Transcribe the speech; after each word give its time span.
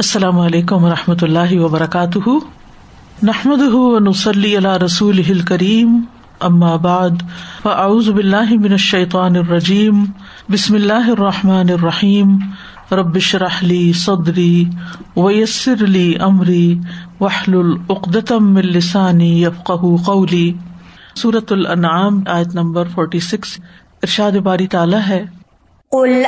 السلام 0.00 0.38
علیکم 0.38 0.84
و 0.84 0.88
رحمۃ 0.88 1.14
اللہ 1.22 1.58
وبرکاتہ۔ 1.58 2.30
نحمد 3.22 3.58
نسلی 4.08 4.56
اللہ 4.56 4.76
رسول 4.76 5.40
کریم 5.40 6.00
بعد، 6.76 7.10
فاعوذ 7.62 8.08
باللہ 8.08 8.50
من 8.50 8.70
الشیطان 8.70 9.36
الرجیم۔ 9.36 10.04
بسم 10.48 10.74
اللہ 10.74 11.10
الرحمٰن 11.10 11.70
الرحیم۔ 11.70 12.38
ربش 12.92 13.34
رحلی 13.34 13.92
صدری 13.92 14.64
ویسر 15.16 15.84
علی 15.84 16.16
عمری 16.16 16.78
وحل 17.20 17.54
العقدم 17.54 18.56
السانی 18.56 19.42
یفق 19.42 19.70
قولی۔ 20.06 20.52
صورت 21.16 21.52
الانعام، 21.52 22.22
آیت 22.26 22.54
نمبر 22.54 22.84
فورٹی 22.94 23.20
سکس 23.20 23.56
ارشاد 24.02 24.32
باری 24.32 24.66
تعالیٰ 24.66 25.00
ہے۔ 25.08 25.24
قل 25.90 26.22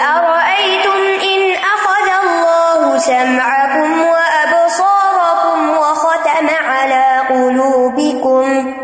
سمعكم 3.06 4.02
وأبصاركم 4.02 5.70
وختم 5.70 6.46
على 6.70 7.04
قلوبكم 7.28 8.74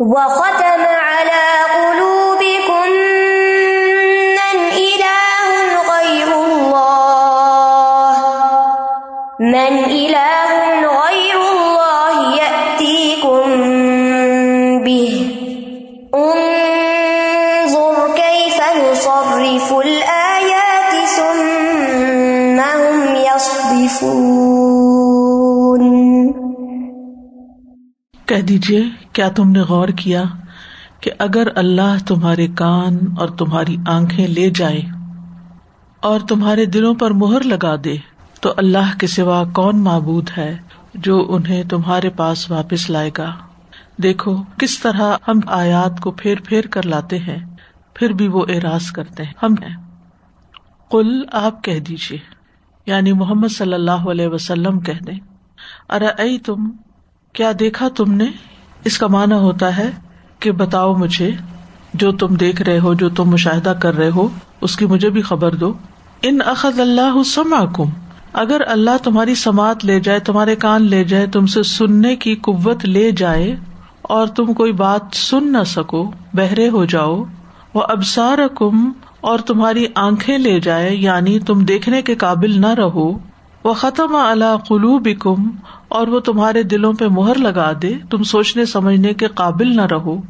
وختم 0.00 0.82
على 1.10 1.44
قلوبكم 1.76 2.88
من 4.38 4.56
إله 4.72 5.48
غير 5.92 6.28
الله 6.34 8.16
من 9.40 9.72
إله 9.84 10.65
کہہ 28.26 28.40
دیجیے 28.40 28.84
کیا 29.12 29.28
تم 29.28 29.50
نے 29.50 29.60
غور 29.60 29.88
کیا 29.88 30.22
کہ 31.00 31.10
اگر 31.18 31.48
اللہ 31.56 31.96
تمہارے 32.06 32.46
کان 32.46 32.98
اور 33.18 33.28
تمہاری 33.28 33.76
آنکھیں 33.86 34.26
لے 34.26 34.50
جائے 34.50 34.82
اور 36.00 36.20
تمہارے 36.20 36.66
دلوں 36.66 36.94
پر 36.94 37.10
مہر 37.10 37.40
لگا 37.40 37.76
دے، 37.84 37.96
تو 38.40 38.52
اللہ 38.56 38.98
کے 38.98 39.06
سوا 39.06 39.44
کون 39.52 39.84
معبود 39.84 40.30
ہے 40.36 40.56
جو 40.94 41.26
انہیں 41.28 41.62
تمہارے 41.62 42.10
پاس 42.10 42.50
واپس 42.50 42.90
لائے 42.90 43.10
گا؟ 43.18 43.34
دیکھو، 44.02 44.36
کس 44.58 44.78
طرح 44.78 45.16
ہم 45.28 45.40
آیات 45.46 46.00
کو 46.00 46.10
پھیر 46.10 46.36
پھیر 46.44 46.66
کر 46.66 46.86
لاتے 46.86 47.18
ہیں، 47.18 47.56
پھر 47.94 48.10
بھی 48.10 48.28
وہ 48.28 48.44
اراض 48.48 48.90
کرتے 48.90 49.24
ہیں۔ 49.24 49.32
ہم 49.42 49.54
کل 50.90 51.24
آپ 51.32 51.64
کہہ 51.64 51.80
دیجیے 51.80 52.18
یعنی 52.86 53.12
محمد 53.12 53.48
صلی 53.48 53.74
اللہ 53.74 54.10
علیہ 54.10 54.28
وسلم 54.28 54.80
کہہ 54.80 55.04
دیں۔ 55.06 55.35
ارے 55.90 56.38
تم 56.38 56.70
کیا 57.32 57.52
دیکھا 57.60 57.88
تم 57.88 58.12
نے؟ 58.12 58.26
اس 58.84 58.98
کا 58.98 59.06
مانا 59.06 59.36
ہوتا 59.36 59.76
ہے 59.76 59.90
کہ 60.38 60.50
بتاؤ 60.50 60.94
مجھے 60.94 61.30
جو 61.94 62.12
تم 62.12 62.34
دیکھ 62.34 62.62
رہے 62.62 62.78
ہو، 62.78 62.94
جو 62.94 63.08
تم 63.08 63.30
مشاہدہ 63.30 63.74
کر 63.80 63.96
رہے 63.96 64.10
ہو، 64.10 64.28
اس 64.60 64.76
کی 64.76 64.86
مجھے 64.86 65.10
بھی 65.10 65.22
خبر 65.22 65.54
دو۔ 65.54 65.72
ان 66.22 66.38
اخذ 66.46 66.80
اللہ 66.80 67.22
سما 67.22 67.82
اگر 68.32 68.60
اللہ 68.66 68.96
تمہاری 69.02 69.34
سماعت 69.34 69.84
لے 69.84 70.00
جائے، 70.00 70.18
تمہارے 70.18 70.56
کان 70.56 70.82
لے 70.82 71.04
جائے، 71.04 71.26
تم 71.26 71.46
سے 71.46 71.62
سننے 71.62 72.16
کی 72.16 72.34
قوت 72.34 72.84
لے 72.84 73.10
جائے 73.10 73.56
اور 74.02 74.26
تم 74.26 74.52
کوئی 74.52 74.72
بات 74.72 75.00
سن 75.12 75.52
نہ 75.52 75.64
سکو، 75.66 76.10
بہرے 76.34 76.68
ہو 76.68 76.84
جاؤ۔ 76.84 77.24
وہ 77.74 77.82
ابسار 77.88 78.38
کم 78.54 78.92
اور 79.20 79.38
تمہاری 79.38 79.86
آنکھیں 79.94 80.38
لے 80.38 80.60
جائے 80.60 80.94
یعنی 80.94 81.40
تم 81.40 81.64
دیکھنے 81.64 82.02
کے 82.02 82.14
قابل 82.14 82.60
نہ 82.60 82.66
رہو۔ 82.66 83.18
وہ 83.66 83.74
ختم 83.74 84.16
اللہ 84.16 84.56
قلوب 84.68 85.08
کم 85.20 85.50
اور 85.88 86.08
وہ 86.08 86.20
تمہارے 86.20 86.62
دلوں 86.62 86.92
پہ 86.92 87.04
مہر 87.10 87.34
لگا 87.34 87.72
دے، 87.82 87.94
تم 88.10 88.22
سوچنے 88.22 88.64
سمجھنے 88.64 89.14
کے 89.14 89.26
قابل 89.26 89.76
نہ 89.76 89.82
رہو۔ 89.82 90.20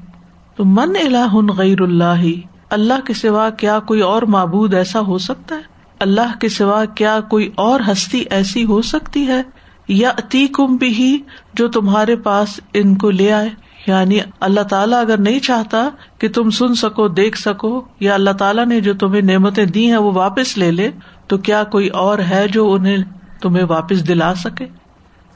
تم 0.56 0.64
من 0.64 0.92
اللہ 1.04 1.34
غیر 1.58 1.80
اللہ 1.80 2.22
اللہ 2.70 3.06
کے 3.06 3.14
سوا 3.14 3.50
کیا 3.50 3.78
کوئی 3.78 4.00
اور 4.00 4.22
معبود 4.22 4.74
ایسا 4.74 5.00
ہو 5.00 5.18
سکتا 5.18 5.54
ہے؟ 5.54 5.60
اللہ 6.00 6.38
کے 6.40 6.48
سوا 6.48 6.84
کیا 6.84 7.20
کوئی 7.20 7.50
اور 7.54 7.80
ہستی 7.92 8.24
ایسی 8.30 8.64
ہو 8.64 8.82
سکتی 8.82 9.26
ہے؟ 9.26 9.42
یا 9.88 10.12
اتی 10.16 10.46
کم 10.46 10.76
بھی 10.76 11.22
جو 11.54 11.68
تمہارے 11.68 12.16
پاس 12.16 12.60
ان 12.74 12.96
کو 12.96 13.10
لے 13.10 13.32
آئے۔ 13.32 13.48
یعنی 13.86 14.18
اللہ 14.40 14.60
تعالیٰ 14.60 15.00
اگر 15.00 15.18
نہیں 15.18 15.38
چاہتا 15.38 15.88
کہ 16.18 16.28
تم 16.28 16.50
سن 16.50 16.74
سکو، 16.74 17.08
دیکھ 17.08 17.38
سکو، 17.38 17.82
یا 18.00 18.14
اللہ 18.14 18.30
تعالیٰ 18.30 18.66
نے 18.66 18.80
جو 18.80 18.94
تمہیں 18.94 19.22
نعمتیں 19.22 19.64
دی 19.64 19.90
ہیں، 19.90 19.96
وہ 19.96 20.12
واپس 20.12 20.58
لے 20.58 20.70
لے، 20.70 20.90
تو 21.26 21.38
کیا 21.38 21.64
کوئی 21.64 21.88
اور 21.88 22.18
ہے 22.18 22.48
جو 22.48 22.72
انہیں 22.72 22.96
تمہیں 23.40 23.64
واپس 23.64 24.08
دلا 24.08 24.34
سکے؟ 24.34 24.66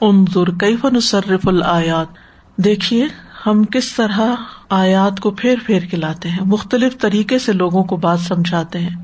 انظر 0.01 0.51
کیف 0.59 0.85
نصرف 0.85 1.47
الآیات۔ 1.47 2.07
دیکھیے، 2.57 3.07
ہم 3.45 3.63
کس 3.63 3.95
طرح 3.95 4.35
آیات 4.69 5.19
کو 5.19 5.31
پھیر 5.31 5.55
پھیر 5.65 5.79
کے 5.79 5.97
لاتے 5.97 6.29
ہیں، 6.29 6.39
مختلف 6.45 6.97
طریقے 6.97 7.39
سے 7.39 7.53
لوگوں 7.53 7.83
کو 7.83 7.95
بات 7.95 8.19
سمجھاتے 8.19 8.79
ہیں۔ 8.79 8.95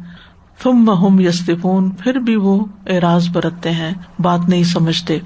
تم 0.63 0.71
مہم 0.71 1.19
یستفون 1.19 1.89
پھر 1.89 2.15
بھی 2.15 2.35
وہ 2.35 2.65
اعراض 2.87 3.29
برتتے 3.29 3.71
ہیں، 3.71 3.91
بات 4.19 4.39
نہیں 4.47 4.63
سمجھتے۔ 4.63 5.19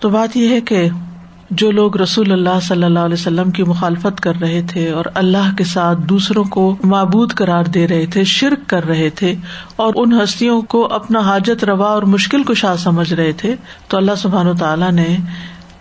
تو 0.00 0.08
بات 0.08 0.36
یہ 0.36 0.48
ہے 0.48 0.60
کہ 0.60 0.88
جو 1.50 1.70
لوگ 1.70 1.96
رسول 1.96 2.32
اللہ 2.32 2.60
صلی 2.62 2.84
اللہ 2.84 2.98
علیہ 2.98 3.14
وسلم 3.14 3.50
کی 3.50 3.62
مخالفت 3.62 4.20
کر 4.20 4.32
رہے 4.40 4.62
تھے 4.68 4.90
اور 4.90 5.04
اللہ 5.14 5.56
کے 5.58 5.64
ساتھ 5.64 5.98
دوسروں 5.98 6.44
کو 6.44 6.76
معبود 6.84 7.32
قرار 7.32 7.64
دے 7.64 7.88
رہے 7.88 8.06
تھے، 8.06 8.24
شرک 8.24 8.68
کر 8.68 8.84
رہے 8.84 9.10
تھے 9.10 9.34
اور 9.76 9.92
ان 9.96 10.12
ہستیوں 10.12 10.62
کو 10.62 10.86
اپنا 10.92 11.18
حاجت 11.18 11.64
روا 11.64 11.88
اور 11.88 12.02
مشکل 12.02 12.42
کشا 12.42 12.76
سمجھ 12.76 13.14
رہے 13.14 13.32
تھے، 13.32 13.54
تو 13.88 13.96
اللہ 13.96 14.14
سبحان 14.16 14.56
تعالیٰ 14.56 14.92
نے 14.92 15.16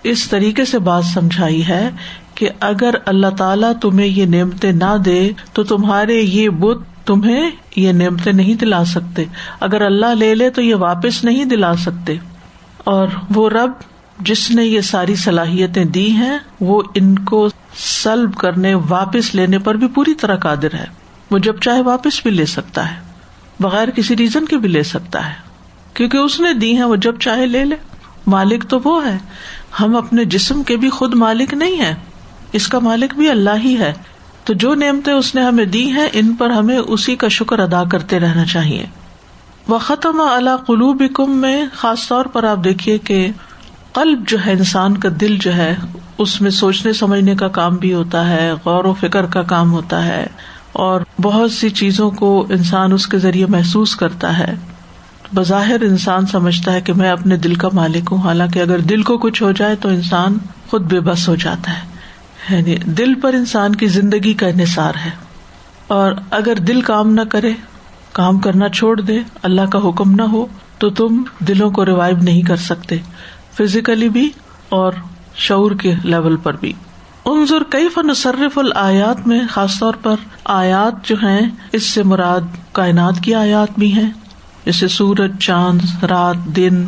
اس 0.03 0.29
طریقے 0.29 0.66
سے 0.66 0.79
بات 0.79 1.06
سمجھائی 1.06 1.67
ہے 1.67 1.89
کہ 2.35 2.50
اگر 2.59 2.95
اللہ 3.06 3.35
تعالیٰ 3.38 3.72
تمہیں 3.81 4.07
یہ 4.07 4.25
نعمتیں 4.25 4.72
نہ 4.72 4.97
دے 5.06 5.31
تو 5.53 5.63
تمہارے 5.63 6.13
یہ 6.13 6.50
بت 6.50 7.07
تمہیں 7.07 7.51
یہ 7.75 7.91
نعمتیں 7.91 8.33
نہیں 8.33 8.53
دلا 8.53 8.85
سکتے۔ 8.85 9.25
اگر 9.59 9.81
اللہ 9.81 10.06
لے 10.06 10.35
لے 10.35 10.50
تو 10.50 10.61
یہ 10.61 10.75
واپس 10.75 11.23
نہیں 11.23 11.45
دلا 11.45 11.75
سکتے۔ 11.75 12.16
اور 12.83 13.07
وہ 13.35 13.50
رب 13.50 13.72
جس 14.19 14.51
نے 14.51 14.66
یہ 14.66 14.81
ساری 14.81 15.16
صلاحیتیں 15.16 15.85
دی 15.85 16.11
ہیں، 16.11 16.38
وہ 16.59 16.83
ان 16.95 17.19
کو 17.19 17.50
سلب 17.78 18.35
کرنے، 18.35 18.73
واپس 18.73 19.35
لینے 19.35 19.59
پر 19.59 19.75
بھی 19.75 19.88
پوری 19.88 20.13
طرح 20.13 20.35
قادر 20.35 20.73
ہے۔ 20.73 20.85
وہ 21.31 21.38
جب 21.38 21.59
چاہے 21.59 21.81
واپس 21.81 22.22
بھی 22.22 22.31
لے 22.31 22.45
سکتا 22.45 22.95
ہے، 22.95 23.01
بغیر 23.59 23.89
کسی 23.89 24.17
ریزن 24.17 24.45
کے 24.45 24.57
بھی 24.57 24.69
لے 24.69 24.83
سکتا 24.83 25.29
ہے۔ 25.29 25.33
کیونکہ 25.94 26.17
اس 26.17 26.39
نے 26.39 26.53
دی 26.53 26.77
ہے 26.77 26.83
وہ 26.83 26.95
جب 26.95 27.19
چاہے 27.19 27.45
لے 27.45 27.66
لے۔ 27.66 27.75
مالک 28.27 28.69
تو 28.69 28.79
وہ 28.83 29.06
ہے۔ 29.06 29.17
ہم 29.79 29.95
اپنے 29.95 30.25
جسم 30.25 30.63
کے 30.63 30.77
بھی 30.77 30.89
خود 30.89 31.13
مالک 31.13 31.53
نہیں 31.53 31.79
ہے 31.79 31.95
اس 32.53 32.67
کا 32.67 32.79
مالک 32.79 33.13
بھی 33.13 33.29
اللہ 33.29 33.50
ہی 33.63 33.79
ہے۔ 33.79 33.94
تو 34.44 34.53
جو 34.53 34.75
نعمتیں 34.75 35.13
اس 35.13 35.35
نے 35.35 35.41
ہمیں 35.41 35.66
دی 35.66 35.91
ہیں، 35.91 36.07
ان 36.13 36.35
پر 36.35 36.50
ہمیں 36.50 36.77
اسی 36.77 37.16
کا 37.16 37.27
شکر 37.27 37.59
ادا 37.59 37.83
کرتے 37.83 38.19
رہنا 38.19 38.45
چاہیے۔ 38.45 38.85
وہ 39.67 39.77
ختم 39.77 40.22
اللہ 40.22 40.57
قلوب 40.57 41.29
میں 41.29 41.66
خاص 41.73 42.07
طور 42.07 42.25
پر 42.25 42.44
آپ 42.44 42.63
دیکھیے 42.63 42.97
کہ 42.97 43.27
قلب 43.97 44.24
جو 44.28 44.38
ہے، 44.46 44.52
انسان 44.52 44.97
کا 44.97 45.09
دل 45.22 45.38
جو 45.41 45.56
ہے، 45.56 45.75
اس 46.18 46.41
میں 46.41 46.52
سوچنے، 46.52 46.94
سمجھنے 46.94 47.35
کا 47.35 47.47
کام 47.47 47.75
بھی 47.75 47.94
ہوتا 47.94 48.30
ہے، 48.30 48.52
غور 48.66 48.84
و 48.84 48.94
فکر 48.94 49.25
کا 49.25 49.41
کام 49.41 49.72
ہوتا 49.72 50.06
ہے، 50.06 50.28
اور 50.72 51.02
بہت 51.22 51.52
سی 51.52 51.69
چیزوں 51.69 52.12
کو 52.12 52.46
انسان 52.50 52.94
اس 52.94 53.07
کے 53.07 53.18
ذریعے 53.18 53.46
محسوس 53.46 53.96
کرتا 53.96 54.40
ہے۔ 54.40 54.53
بظاہر 55.36 55.81
انسان 55.81 56.25
سمجھتا 56.25 56.74
ہے 56.74 56.81
کہ 56.81 56.94
میں 56.94 57.12
اپنے 57.12 57.38
دل 57.38 57.56
کا 57.56 57.69
مالک 57.74 58.09
ہوں، 58.12 58.18
حالانکہ 58.18 58.59
اگر 58.59 58.80
دل 58.80 59.03
کو 59.03 59.18
کچھ 59.18 59.44
ہو 59.44 59.52
جائے 59.52 59.75
تو 59.75 59.90
انسان 59.90 60.38
خود 60.69 60.81
بے 60.81 61.00
بس 61.00 61.30
ہو 61.30 61.36
جاتا 61.36 61.72
ہے۔ 61.72 61.81
یعنی 62.56 62.75
دل 62.75 63.13
پر 63.13 63.34
انسان 63.34 63.75
کی 63.75 63.88
زندگی 63.88 64.34
کا 64.34 64.47
انحصار 64.47 64.94
ہے۔ 65.06 65.12
اور 65.88 66.12
اگر 66.31 66.56
دل 66.56 66.81
کام 66.81 67.13
نہ 67.13 67.22
کرے، 67.22 67.52
کام 68.12 68.40
کرنا 68.40 68.69
چھوڑ 68.69 69.02
دے، 69.02 69.19
اللہ 69.44 69.62
کا 69.62 69.80
حکم 69.80 70.12
نہ 70.12 70.22
ہو، 70.22 70.46
تو 70.78 70.90
تم 70.90 71.24
دلوں 71.40 71.72
کو 71.72 71.86
ریوائو 71.86 72.18
نہیں 72.18 72.42
کر 72.42 72.56
سکتے۔ 72.56 72.98
فزیکلی 73.57 74.09
بھی 74.09 74.30
اور 74.69 74.94
شعور 75.36 75.71
کے 75.71 75.94
لیول 76.04 76.38
پر 76.38 76.56
بھی۔ 76.56 76.74
عنظر 77.25 77.63
کئی 77.69 77.89
فنصرف 77.89 78.57
الآیات 78.57 79.27
میں، 79.27 79.39
خاص 79.50 79.80
طور 79.80 79.94
پر 79.94 80.15
آیات 80.45 81.06
جو 81.06 81.15
ہیں، 81.15 81.50
اس 81.71 81.83
سے 81.83 82.04
مراد 82.04 82.42
کائنات 82.71 83.13
کی 83.21 83.36
آیات 83.36 83.69
بھی 83.77 83.94
ہیں۔ 83.94 84.09
جیسے 84.65 84.88
سورج، 84.88 85.39
چاند، 85.39 86.04
رات، 86.04 86.38
دن، 86.45 86.86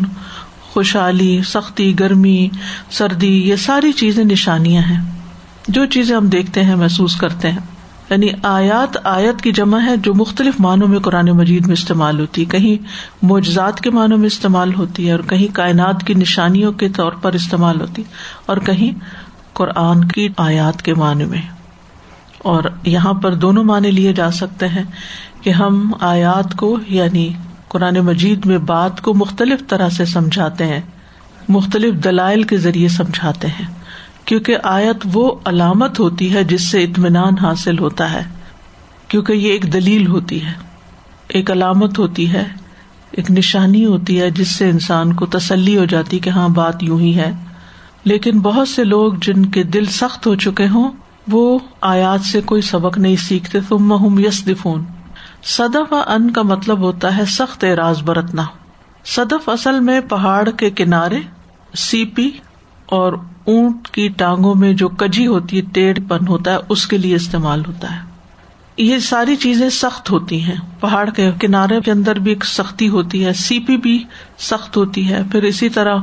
خوشحالی، 0.62 1.42
سختی، 1.46 2.00
گرمی، 2.00 2.50
سردی، 2.92 3.50
یہ 3.50 3.56
ساری 3.56 3.92
چیزیں 3.92 4.24
نشانیاں 4.24 4.82
ہیں۔ 4.82 5.12
جو 5.68 5.86
چیزیں 5.86 6.16
ہم 6.16 6.28
دیکھتے 6.28 6.64
ہیں، 6.64 6.76
محسوس 6.76 7.16
کرتے 7.16 7.52
ہیں۔ 7.52 7.79
یعنی 8.10 8.28
آیات 8.44 8.98
آیت 9.04 9.42
کی 9.42 9.52
جمع 9.52 9.80
ہے 9.86 9.98
جو 9.98 10.14
مختلف 10.14 10.54
معنوں 10.60 10.88
میں 10.88 11.00
قرآن 11.00 11.26
مجید 11.26 11.66
میں 11.66 11.74
استعمال 11.74 12.20
ہوتی 12.20 12.42
ہے۔ 12.42 12.46
کہیں 12.46 12.84
معجزات 13.22 13.82
کے 13.82 13.90
معنوں 13.90 14.18
میں 14.18 14.28
استعمال 14.28 14.74
ہوتی 14.74 15.08
ہے 15.08 15.12
اور 15.12 15.20
کہیں 15.20 15.56
کائنات 15.56 16.04
کی 16.04 16.14
نشانیوں 16.14 16.72
کے 16.72 16.90
طور 16.90 17.12
پر 17.12 17.34
استعمال 17.34 17.82
ہوتی 17.82 18.04
اور 18.46 18.58
کہیں 18.58 19.00
قرآن 19.54 20.06
کی 20.06 20.30
آیات 20.38 20.82
کے 20.82 20.94
معنی 20.94 21.26
میں۔ 21.26 21.42
اور 22.38 22.64
یہاں 22.84 23.14
پر 23.14 23.34
دونوں 23.34 23.64
معنی 23.64 23.92
لیے 23.92 24.14
جا 24.14 24.32
سکتے 24.32 24.68
ہیں 24.68 24.84
کہ 25.42 25.50
ہم 25.50 25.94
آیات 26.00 26.56
کو 26.56 26.78
یعنی 26.88 27.30
قرآن 27.68 27.96
مجید 27.96 28.46
میں 28.46 28.58
بات 28.58 29.02
کو 29.02 29.14
مختلف 29.14 29.60
طرح 29.68 29.90
سے 29.90 30.06
سمجھاتے 30.06 30.66
ہیں، 30.66 30.82
مختلف 31.50 31.94
دلائل 32.04 32.44
کے 32.44 32.58
ذریعے 32.58 32.88
سمجھاتے 32.88 33.48
ہیں۔ 33.48 33.79
کیونکہ 34.30 34.58
آیت 34.64 35.08
وہ 35.14 35.32
علامت 35.46 36.00
ہوتی 36.00 36.34
ہے 36.34 36.44
جس 36.44 36.72
سے 36.72 36.84
اطمینان 36.84 37.38
حاصل 37.38 37.80
ہوتا 37.80 38.14
ہے، 38.14 38.24
کیونکہ 39.08 39.34
یہ 39.34 39.52
ایک 39.52 39.74
دلیل 39.74 40.08
ہوتی 40.08 40.46
ہے۔ 40.46 40.52
ایک 41.28 41.52
علامت 41.52 42.00
ہوتی 42.00 42.34
ہے، 42.34 42.44
ایک 43.12 43.32
نشانی 43.32 43.86
ہوتی 43.86 44.22
ہے 44.22 44.30
جس 44.30 44.48
سے 44.48 44.70
انسان 44.70 45.14
کو 45.14 45.26
تسلی 45.26 45.78
ہو 45.78 45.86
جاتی 45.86 46.20
کہ 46.20 46.30
ہاں 46.30 46.50
بات 46.50 46.84
یوں 46.84 47.00
ہی 47.00 47.16
ہے۔ 47.16 47.32
لیکن 48.04 48.40
بہت 48.40 48.68
سے 48.68 48.84
لوگ 48.84 49.14
جن 49.22 49.46
کے 49.46 49.64
دل 49.64 49.86
سخت 49.86 50.28
ہو 50.28 50.36
چکے 50.36 50.68
ہوں، 50.68 50.92
وہ 51.28 51.60
آیات 51.82 52.22
سے 52.22 52.42
کوئی 52.42 52.62
سبق 52.62 52.98
نہیں 52.98 53.16
سیکھتے۔ 53.16 53.60
تم 53.68 54.20
یس 54.20 54.48
دفون 54.48 54.84
صدف 55.44 55.94
ان 56.08 56.32
کا 56.32 56.42
مطلب 56.42 56.80
ہوتا 56.80 57.18
ہے 57.18 57.26
سخت 57.26 57.64
اراض 57.64 58.02
برتنا۔ 58.04 58.44
صدف 59.06 59.50
اصل 59.50 59.80
میں 59.80 60.00
پہاڑ 60.00 60.50
کے 60.50 60.70
کنارے، 60.70 61.20
سیپی 61.78 62.30
اور 62.90 63.14
اونٹ 63.46 63.88
کی 63.88 64.08
ٹانگوں 64.08 64.56
میں 64.56 64.74
جو 64.74 64.90
کجی 64.90 65.28
ہوتی 65.28 65.58
ہے 65.58 65.62
ٹیڑھ 65.62 66.00
پن 66.08 66.28
ہوتا 66.28 66.54
ہے، 66.54 66.58
اس 66.70 66.88
کے 66.88 66.98
لیے 66.98 67.16
استعمال 67.16 67.66
ہوتا 67.68 67.96
ہے۔ 67.96 68.10
یہ 68.78 69.00
ساری 69.00 69.36
چیزیں 69.36 69.70
سخت 69.70 70.12
ہوتی 70.12 70.42
ہیں۔ 70.44 70.56
پہاڑ 70.80 71.10
کے 71.10 71.32
کنارے 71.40 71.82
کے 71.82 71.92
اندر 71.92 72.20
بھی 72.20 72.32
ایک 72.32 72.46
سختی 72.46 72.90
ہوتی 72.90 73.26
ہے، 73.26 73.34
سیپی 73.34 73.78
بھی 73.78 74.04
سخت 74.38 74.78
ہوتی 74.78 75.10
ہے۔ 75.10 75.22
پھر 75.32 75.44
اسی 75.44 75.70
طرح 75.70 75.96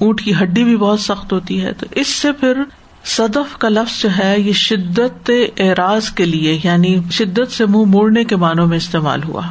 اونٹ 0.00 0.22
کی 0.22 0.32
ہڈی 0.34 0.64
بھی 0.64 0.76
بہت 0.76 1.00
سخت 1.00 1.32
ہوتی 1.32 1.62
ہے۔ 1.62 1.72
تو 1.72 1.86
اس 1.90 2.06
سے 2.06 2.32
پھر 2.32 2.62
صدف 3.04 3.58
کا 3.58 3.68
لفظ 3.68 4.02
جو 4.02 4.08
ہے، 4.18 4.40
یہ 4.40 4.52
شدت 4.52 5.30
اعراض 5.58 6.10
کے 6.10 6.24
لیے 6.24 6.60
یعنی 6.64 6.96
شدت 7.10 7.52
سے 7.52 7.66
منہ 7.66 7.84
موڑنے 7.84 8.24
کے 8.24 8.36
معنوں 8.36 8.66
میں 8.66 8.76
استعمال 8.76 9.22
ہوا۔ 9.22 9.42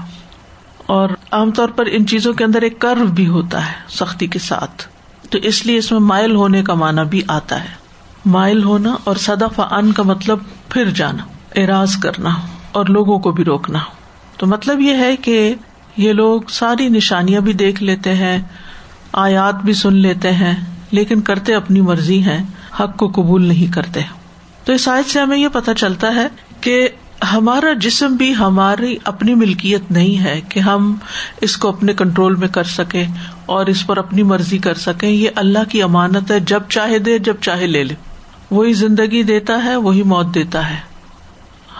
اور 0.85 1.09
عام 1.31 1.51
طور 1.51 1.69
پر 1.69 1.85
ان 1.91 2.05
چیزوں 2.05 2.33
کے 2.33 2.43
اندر 2.43 2.61
ایک 2.61 2.79
کرو 2.79 3.05
بھی 3.05 3.27
ہوتا 3.27 3.67
ہے، 3.67 3.73
سختی 3.89 4.27
کے 4.27 4.39
ساتھ۔ 4.39 4.98
تو 5.29 5.37
اس 5.37 5.65
لیے 5.65 5.77
اس 5.77 5.91
میں 5.91 5.99
مائل 5.99 6.35
ہونے 6.35 6.63
کا 6.63 6.73
معنی 6.73 7.01
بھی 7.09 7.21
آتا 7.27 7.63
ہے۔ 7.63 7.69
مائل 8.25 8.63
ہونا 8.63 8.95
اور 9.03 9.15
صدف 9.15 9.59
ان 9.71 9.91
کا 9.91 10.03
مطلب 10.03 10.39
پھر 10.69 10.89
جانا 10.89 11.23
اراض 11.55 11.97
کرنا 11.97 12.29
اور 12.71 12.85
لوگوں 12.85 13.19
کو 13.19 13.31
بھی 13.31 13.43
روکنا۔ 13.43 13.79
تو 14.37 14.47
مطلب 14.47 14.79
یہ 14.79 14.97
ہے 14.97 15.15
کہ 15.15 15.55
یہ 15.97 16.13
لوگ 16.13 16.41
ساری 16.49 16.89
نشانیاں 16.89 17.41
بھی 17.41 17.53
دیکھ 17.53 17.83
لیتے 17.83 18.15
ہیں، 18.15 18.37
آیات 19.13 19.55
بھی 19.55 19.73
سن 19.73 19.93
لیتے 19.93 20.31
ہیں، 20.31 20.65
لیکن 20.91 21.21
کرتے 21.21 21.55
اپنی 21.55 21.81
مرضی 21.81 22.25
ہے 22.25 22.43
حق 22.79 22.97
کو 22.97 23.07
قبول 23.07 23.45
نہیں 23.45 23.73
کرتے۔ 23.73 23.99
تو 24.65 24.73
اس 24.73 24.87
آیت 24.87 25.09
سے 25.09 25.19
ہمیں 25.19 25.37
یہ 25.37 25.47
پتا 25.53 25.73
چلتا 25.73 26.15
ہے 26.15 26.27
کہ 26.61 26.89
ہمارا 27.23 27.73
جسم 27.73 28.15
بھی 28.15 28.35
ہماری 28.35 28.97
اپنی 29.03 29.35
ملکیت 29.35 29.91
نہیں 29.91 30.23
ہے 30.23 30.41
کہ 30.49 30.59
ہم 30.59 30.95
اس 31.41 31.57
کو 31.57 31.69
اپنے 31.69 31.93
کنٹرول 31.93 32.35
میں 32.35 32.47
کر 32.47 32.63
سکیں 32.63 33.07
اور 33.45 33.65
اس 33.65 33.87
پر 33.87 33.97
اپنی 33.97 34.23
مرضی 34.23 34.57
کر 34.57 34.73
سکیں۔ 34.73 35.09
یہ 35.09 35.29
اللہ 35.35 35.59
کی 35.69 35.81
امانت 35.81 36.31
ہے، 36.31 36.39
جب 36.39 36.63
چاہے 36.69 36.99
دے، 36.99 37.19
جب 37.19 37.35
چاہے 37.41 37.67
لے 37.67 37.83
لے۔ 37.83 37.95
وہی 38.51 38.73
زندگی 38.73 39.23
دیتا 39.23 39.63
ہے، 39.63 39.75
وہی 39.75 40.03
موت 40.03 40.35
دیتا 40.35 40.69
ہے۔ 40.69 40.77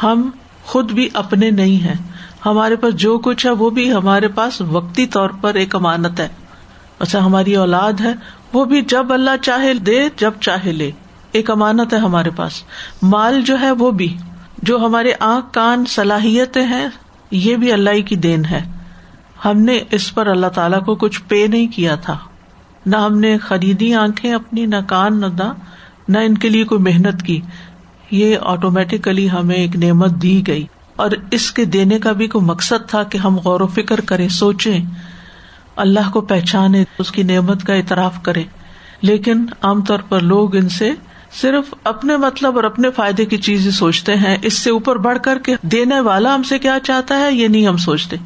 ہم 0.04 0.30
خود 0.64 0.92
بھی 0.92 1.10
اپنے 1.14 1.50
نہیں 1.50 1.84
ہے 1.84 1.94
ہمارے 2.46 2.76
پاس 2.76 2.96
جو 2.96 3.18
کچھ 3.18 3.46
ہے، 3.46 3.52
وہ 3.52 3.70
بھی 3.70 3.94
ہمارے 3.94 4.28
پاس 4.28 4.62
وقتی 4.62 5.06
طور 5.06 5.30
پر 5.30 5.54
ایک 5.54 5.76
امانت 5.76 6.20
ہے۔ 6.20 6.28
اچھا 7.00 7.26
ہماری 7.26 7.56
اولاد 7.56 7.94
ہے، 8.02 8.14
وہ 8.54 8.66
بھی 8.66 8.82
جب 8.82 9.14
اللہ 9.14 9.38
چاہے 9.42 9.74
دے، 9.74 10.10
جب 10.18 10.32
چاہے 10.42 10.72
لے۔ 10.72 10.92
ایک 11.32 11.52
امانت 11.52 11.94
ہے 11.94 11.98
ہمارے 11.98 12.30
پاس۔ 12.30 12.52
مال 13.02 13.42
جو 13.42 13.62
ہے، 13.62 13.72
وہ 13.72 13.92
بھی۔ 13.92 14.18
جو 14.64 14.78
ہمارے 14.78 15.12
آنکھ 15.20 15.54
کان 15.54 15.86
صلاحیتیں 15.86 16.64
ہیں، 16.64 16.88
یہ 17.32 17.56
بھی 17.56 17.72
اللہ 17.72 18.02
کی 18.06 18.16
دین 18.16 18.46
ہے۔ 18.46 18.62
ہم 19.46 19.62
نے 19.62 19.80
اس 19.92 20.16
پر 20.16 20.28
اللہ 20.28 20.48
تعالی 20.48 20.78
کو 20.86 20.96
کچھ 20.96 21.22
پے 21.28 21.48
نہیں 21.48 21.68
کیا 21.68 21.96
تھا۔ 21.96 22.18
نہ 22.86 22.98
ہم 22.98 23.20
نے 23.20 23.38
خریدی 23.38 23.94
آنکھیں 23.94 24.34
اپنی، 24.34 24.66
نہ 24.66 24.76
کان، 24.88 25.22
نہ 25.22 25.26
دا 25.26 25.52
نہ 26.08 26.18
ان 26.18 26.38
کے 26.38 26.50
لیے 26.50 26.64
کوئی 26.64 26.82
محنت 26.82 27.24
کی۔ 27.24 27.42
یہ 28.12 28.38
آٹومیٹیکلی 28.42 29.30
ہمیں 29.30 29.56
ایک 29.56 29.76
نعمت 29.76 30.12
دی 30.12 30.48
گئی۔ 30.48 30.66
اور 30.96 31.10
اس 31.32 31.52
کے 31.52 31.66
دینے 31.66 32.00
کا 32.00 32.12
بھی 32.12 32.28
کوئی 32.28 32.46
مقصد 32.46 32.90
تھا 32.90 33.04
کہ 33.04 33.18
ہم 33.18 33.38
غور 33.38 33.62
و 33.62 33.68
فکر 33.68 34.02
کریں، 34.02 34.30
سوچیں۔ 34.30 34.80
اللہ 35.76 36.12
کو 36.12 36.22
پہچانے 36.22 36.84
اس 37.00 37.12
کی 37.12 37.24
نعمت 37.24 37.64
کا 37.64 37.74
اعتراف 37.74 38.24
کرے 38.24 38.44
لیکن 39.02 39.46
عام 39.62 39.82
طور 39.82 40.00
پر 40.10 40.20
لوگ 40.20 40.56
ان 40.56 40.70
سے 40.70 40.92
صرف 41.32 41.74
اپنے 41.84 42.18
مطلب 42.18 42.56
اور 42.56 42.64
اپنے 42.64 42.92
فائدے 42.92 43.26
کی 43.26 43.38
چیز 43.38 43.76
سوچتے 43.76 44.16
ہیں۔ 44.16 44.38
اس 44.42 44.54
سے 44.54 44.70
اوپر 44.70 44.96
بڑھ 44.96 45.18
کر 45.24 45.38
کے 45.40 45.56
دینے 45.62 46.00
والا 46.00 46.36
ہم 46.36 46.44
سے 46.44 46.60
کیا 46.60 46.78
چاہتا 46.84 47.18
ہے 47.18 47.32
یہ 47.32 47.48
نہیں 47.48 47.68
ہم 47.68 47.78
سوچتے۔ 47.78 48.18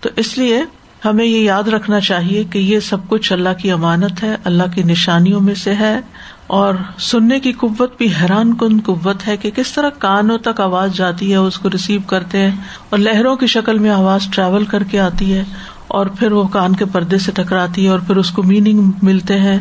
تو 0.00 0.08
اس 0.16 0.38
لیے 0.38 0.62
ہمیں 1.04 1.24
یہ 1.24 1.38
یاد 1.38 1.62
رکھنا 1.62 2.00
چاہیے 2.00 2.44
کہ 2.44 2.58
یہ 2.58 2.80
سب 2.80 2.96
کچھ 3.08 3.32
اللہ 3.32 3.48
کی 3.58 3.70
امانت 3.70 4.22
ہے، 4.22 4.36
اللہ 4.44 4.62
کی 4.74 4.82
نشانیوں 4.82 5.40
میں 5.40 5.54
سے 5.54 5.74
ہے۔ 5.74 6.00
اور 6.46 6.74
سننے 6.98 7.40
کی 7.40 7.52
قوت 7.52 7.98
بھی 7.98 8.08
حیران 8.20 8.54
کن 8.54 8.80
قوت 8.84 9.26
ہے 9.26 9.36
کہ 9.36 9.50
کس 9.50 9.72
طرح 9.72 9.88
کانوں 9.88 10.38
تک 10.38 10.60
آواز 10.60 10.92
جاتی 10.92 11.30
ہے، 11.30 11.36
اس 11.36 11.58
کو 11.58 11.70
ریسیو 11.70 12.00
کرتے 12.06 12.38
ہیں 12.38 12.56
اور 12.90 12.98
لہروں 12.98 13.36
کی 13.36 13.46
شکل 13.46 13.78
میں 13.78 13.90
آواز 13.90 14.26
ٹریول 14.32 14.64
کر 14.64 14.82
کے 14.82 15.00
آتی 15.00 15.34
ہے 15.34 15.44
اور 15.86 16.06
پھر 16.06 16.32
وہ 16.32 16.48
کان 16.48 16.76
کے 16.76 16.84
پردے 16.84 17.18
سے 17.18 17.32
ٹکراتی 17.32 17.84
ہے 17.84 17.90
اور 17.90 17.98
پھر 17.98 18.16
اس 18.16 18.30
کو 18.30 18.42
میننگ 18.42 18.90
ملتے 19.02 19.38
ہیں۔ 19.38 19.58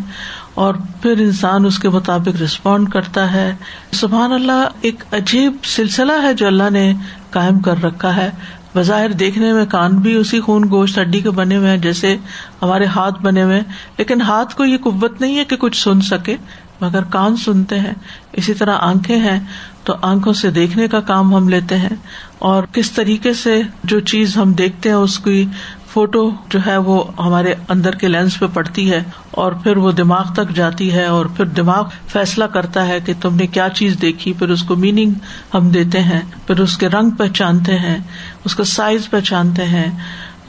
اور 0.53 0.73
پھر 1.01 1.11
انسان 1.11 1.65
اس 1.65 1.79
کے 1.79 1.89
مطابق 1.89 2.41
ریسپونڈ 2.41 2.89
کرتا 2.89 3.33
ہے۔ 3.33 3.55
سبحان 3.91 4.31
اللہ، 4.31 4.67
ایک 4.81 5.03
عجیب 5.11 5.55
سلسلہ 5.63 6.11
ہے 6.23 6.33
جو 6.33 6.47
اللہ 6.47 6.69
نے 6.69 6.93
کائم 7.29 7.59
کر 7.59 7.83
رکھا 7.83 8.15
ہے۔ 8.15 8.31
بظاہر 8.75 9.09
دیکھنے 9.09 9.53
میں 9.53 9.65
کان 9.65 9.95
بھی 9.95 10.15
اسی 10.15 10.39
خون 10.39 10.65
گوشت 10.69 10.99
ہڈی 10.99 11.19
کے 11.19 11.29
بنے 11.29 11.57
ہوئے 11.57 11.69
ہیں 11.69 11.77
جیسے 11.77 12.17
ہمارے 12.61 12.85
ہاتھ 12.85 13.21
بنے 13.21 13.43
ہوئے 13.43 13.61
لیکن 13.97 14.21
ہاتھ 14.21 14.55
کو 14.55 14.65
یہ 14.65 14.77
قوت 14.77 15.21
نہیں 15.21 15.37
ہے 15.37 15.45
کہ 15.45 15.55
کچھ 15.55 15.83
سن 15.83 16.01
سکے، 16.01 16.37
مگر 16.81 17.03
کان 17.03 17.35
سنتے 17.35 17.79
ہیں۔ 17.79 17.93
اسی 18.33 18.53
طرح 18.53 18.77
آنکھیں 18.79 19.19
ہیں، 19.19 19.39
تو 19.83 19.93
آنکھوں 20.01 20.33
سے 20.33 20.51
دیکھنے 20.51 20.87
کا 20.87 20.99
کام 20.99 21.35
ہم 21.35 21.49
لیتے 21.49 21.77
ہیں۔ 21.77 21.95
اور 22.39 22.63
کس 22.63 22.91
طریقے 22.91 23.33
سے 23.33 23.61
جو 23.83 23.99
چیز 23.99 24.37
ہم 24.37 24.53
دیکھتے 24.53 24.89
ہیں، 24.89 24.95
اس 24.95 25.19
کی 25.19 25.45
فوٹو 25.93 26.31
جو 26.49 26.59
ہے 26.67 26.77
وہ 26.77 27.03
ہمارے 27.19 27.53
اندر 27.69 27.95
کے 27.95 28.07
لینس 28.07 28.39
پہ 28.39 28.45
پڑتی 28.53 28.91
ہے 28.91 29.03
اور 29.31 29.51
پھر 29.51 29.77
وہ 29.77 29.91
دماغ 29.91 30.33
تک 30.33 30.49
جاتی 30.49 30.93
ہے 30.93 31.05
اور 31.05 31.25
پھر 31.25 31.45
دماغ 31.45 31.83
فیصلہ 32.07 32.43
کرتا 32.43 32.87
ہے 32.87 32.99
کہ 33.05 33.13
تم 33.21 33.35
نے 33.35 33.47
کیا 33.47 33.69
چیز 33.69 33.97
دیکھی، 34.01 34.33
پھر 34.33 34.49
اس 34.49 34.63
کو 34.63 34.75
میننگ 34.75 35.11
ہم 35.53 35.69
دیتے 35.69 35.99
ہیں، 35.99 36.21
پھر 36.47 36.59
اس 36.59 36.77
کے 36.77 36.89
رنگ 36.89 37.09
پہچانتے 37.09 37.77
ہیں، 37.77 37.97
اس 38.45 38.55
کا 38.55 38.63
سائز 38.63 39.09
پہچانتے 39.09 39.65
ہیں۔ 39.65 39.91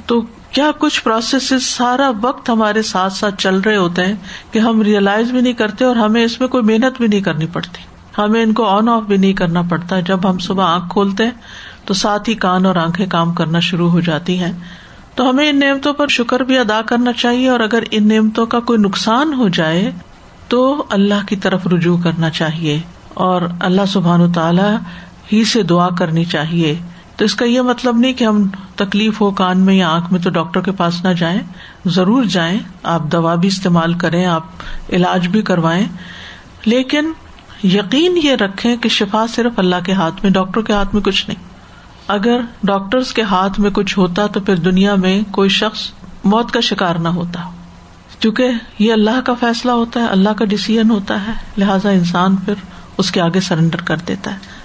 تو 0.06 0.21
کیا 0.50 0.71
کچھ 0.79 1.03
پروسیس 1.03 1.53
سارا 1.67 2.11
وقت 2.23 2.50
ہمارے 2.50 2.83
ساتھ 2.83 3.12
ساتھ 3.12 3.35
چل 3.39 3.61
رہے 3.61 3.77
ہوتے 3.77 4.05
ہیں 4.05 4.15
کہ 4.51 4.58
ہم 4.58 4.82
ریئلائز 4.82 5.31
بھی 5.31 5.41
نہیں 5.41 5.53
کرتے 5.53 5.84
اور 5.84 5.96
ہمیں 5.96 6.25
اس 6.25 6.41
میں 6.41 6.49
کوئی 6.49 6.65
محنت 6.65 6.99
بھی 6.99 7.06
نہیں 7.06 7.20
کرنی 7.20 7.46
پڑتی؟ 7.46 7.82
ہمیں 8.19 8.43
ان 8.43 8.53
کو 8.53 8.65
آن 8.65 8.89
آف 8.89 9.03
بھی 9.03 9.17
نہیں 9.17 9.32
کرنا 9.32 9.63
پڑتا۔ 9.63 10.01
جب 10.01 10.31
ہم 10.31 10.39
صبح 10.39 10.65
آنکھ 10.65 10.93
کھولتے 10.93 11.25
ہیں 11.25 11.31
تو 11.84 11.94
ساتھ 11.94 12.29
ہی 12.29 12.34
کان 12.34 12.67
اور 12.67 12.77
آنکھیں 12.77 13.06
کام 13.06 13.32
کرنا 13.32 13.61
شروع 13.61 13.91
ہو 13.91 14.01
جاتی 14.01 14.39
ہیں۔ 14.39 14.53
تو 15.15 15.31
ہمیں 15.31 15.49
ان 15.51 15.59
نعمتوں 15.59 15.93
پر 15.93 16.09
شکر 16.09 16.41
بھی 16.41 16.59
ادا 16.59 16.83
کرنا 16.83 17.13
چاہیے 17.13 17.49
اور 17.49 17.61
اگر 17.61 17.83
ان 17.91 18.09
نعمتوں 18.09 18.47
کا 18.47 18.61
کوئی 18.61 18.79
نقصان 18.79 19.35
ہو 19.35 19.49
جائے 19.49 19.91
تو 20.49 20.85
اللہ 20.91 21.27
کی 21.29 21.37
طرف 21.37 21.67
رجوع 21.67 21.97
کرنا 22.05 22.31
چاہیے 22.31 22.81
اور 23.15 23.43
اللہ 23.61 23.87
سبحان 23.89 24.21
و 24.21 24.33
تعالی 24.33 24.77
ہی 25.33 25.45
سے 25.45 25.63
دعا 25.63 25.89
کرنی 25.99 26.25
چاہیے 26.25 26.75
تو 27.17 27.25
اس 27.25 27.35
کا 27.35 27.45
یہ 27.45 27.61
مطلب 27.61 27.97
نہیں 27.97 28.13
کہ 28.13 28.25
ہم 28.25 28.49
تکلیف 28.77 29.21
ہو 29.21 29.31
کان 29.31 29.61
میں 29.61 29.75
یا 29.75 29.91
آنکھ 29.91 30.13
میں 30.13 30.21
تو 30.21 30.31
ڈاکٹر 30.31 30.61
کے 30.61 30.73
پاس 30.73 31.05
نہ 31.05 31.09
جائیں، 31.09 31.41
ضرور 31.87 32.25
جائیں، 32.25 32.59
آپ 32.83 33.03
دوا 33.13 33.35
بھی 33.35 33.49
استعمال 33.49 33.95
کریں، 33.95 34.27
آپ 34.27 34.43
علاج 34.93 35.29
بھی 35.29 35.43
کروائیں، 35.43 35.87
لیکن 36.65 37.13
یقین 37.63 38.19
یہ 38.23 38.35
رکھیں 38.35 38.77
کہ 38.77 38.89
شفا 38.89 39.27
صرف 39.27 39.53
اللہ 39.57 39.85
کے 39.87 39.93
ہاتھ 39.93 40.15
میں، 40.23 40.31
ڈاکٹر 40.31 40.63
کے 40.63 40.73
ہاتھ 40.73 40.95
میں 40.95 41.03
کچھ 41.03 41.29
نہیں۔ 41.29 41.52
اگر 42.09 42.41
ڈاکٹرس 42.63 43.13
کے 43.13 43.23
ہاتھ 43.23 43.61
میں 43.61 43.71
کچھ 43.71 43.99
ہوتا 43.99 44.27
تو 44.27 44.41
پھر 44.41 44.56
دنیا 44.56 44.94
میں 44.94 45.23
کوئی 45.31 45.49
شخص 45.49 45.91
موت 46.25 46.53
کا 46.53 46.61
شکار 46.61 46.94
نہ 46.94 47.09
ہوتا۔ 47.09 47.51
کیونکہ 48.19 48.49
یہ 48.79 48.93
اللہ 48.93 49.21
کا 49.27 49.35
فیصلہ 49.41 49.73
ہوتا 49.73 50.01
ہے، 50.01 50.06
اللہ 50.06 50.29
کا 50.29 50.44
ڈسیزن 50.44 50.91
ہوتا 50.91 51.27
ہے، 51.27 51.32
لہٰذا 51.56 51.91
انسان 51.91 52.37
پھر 52.37 52.55
اس 52.99 53.11
کے 53.11 53.21
آگے 53.21 53.41
سرینڈر 53.41 53.81
کر 53.81 53.97
دیتا 53.97 54.35
ہے۔ 54.35 54.63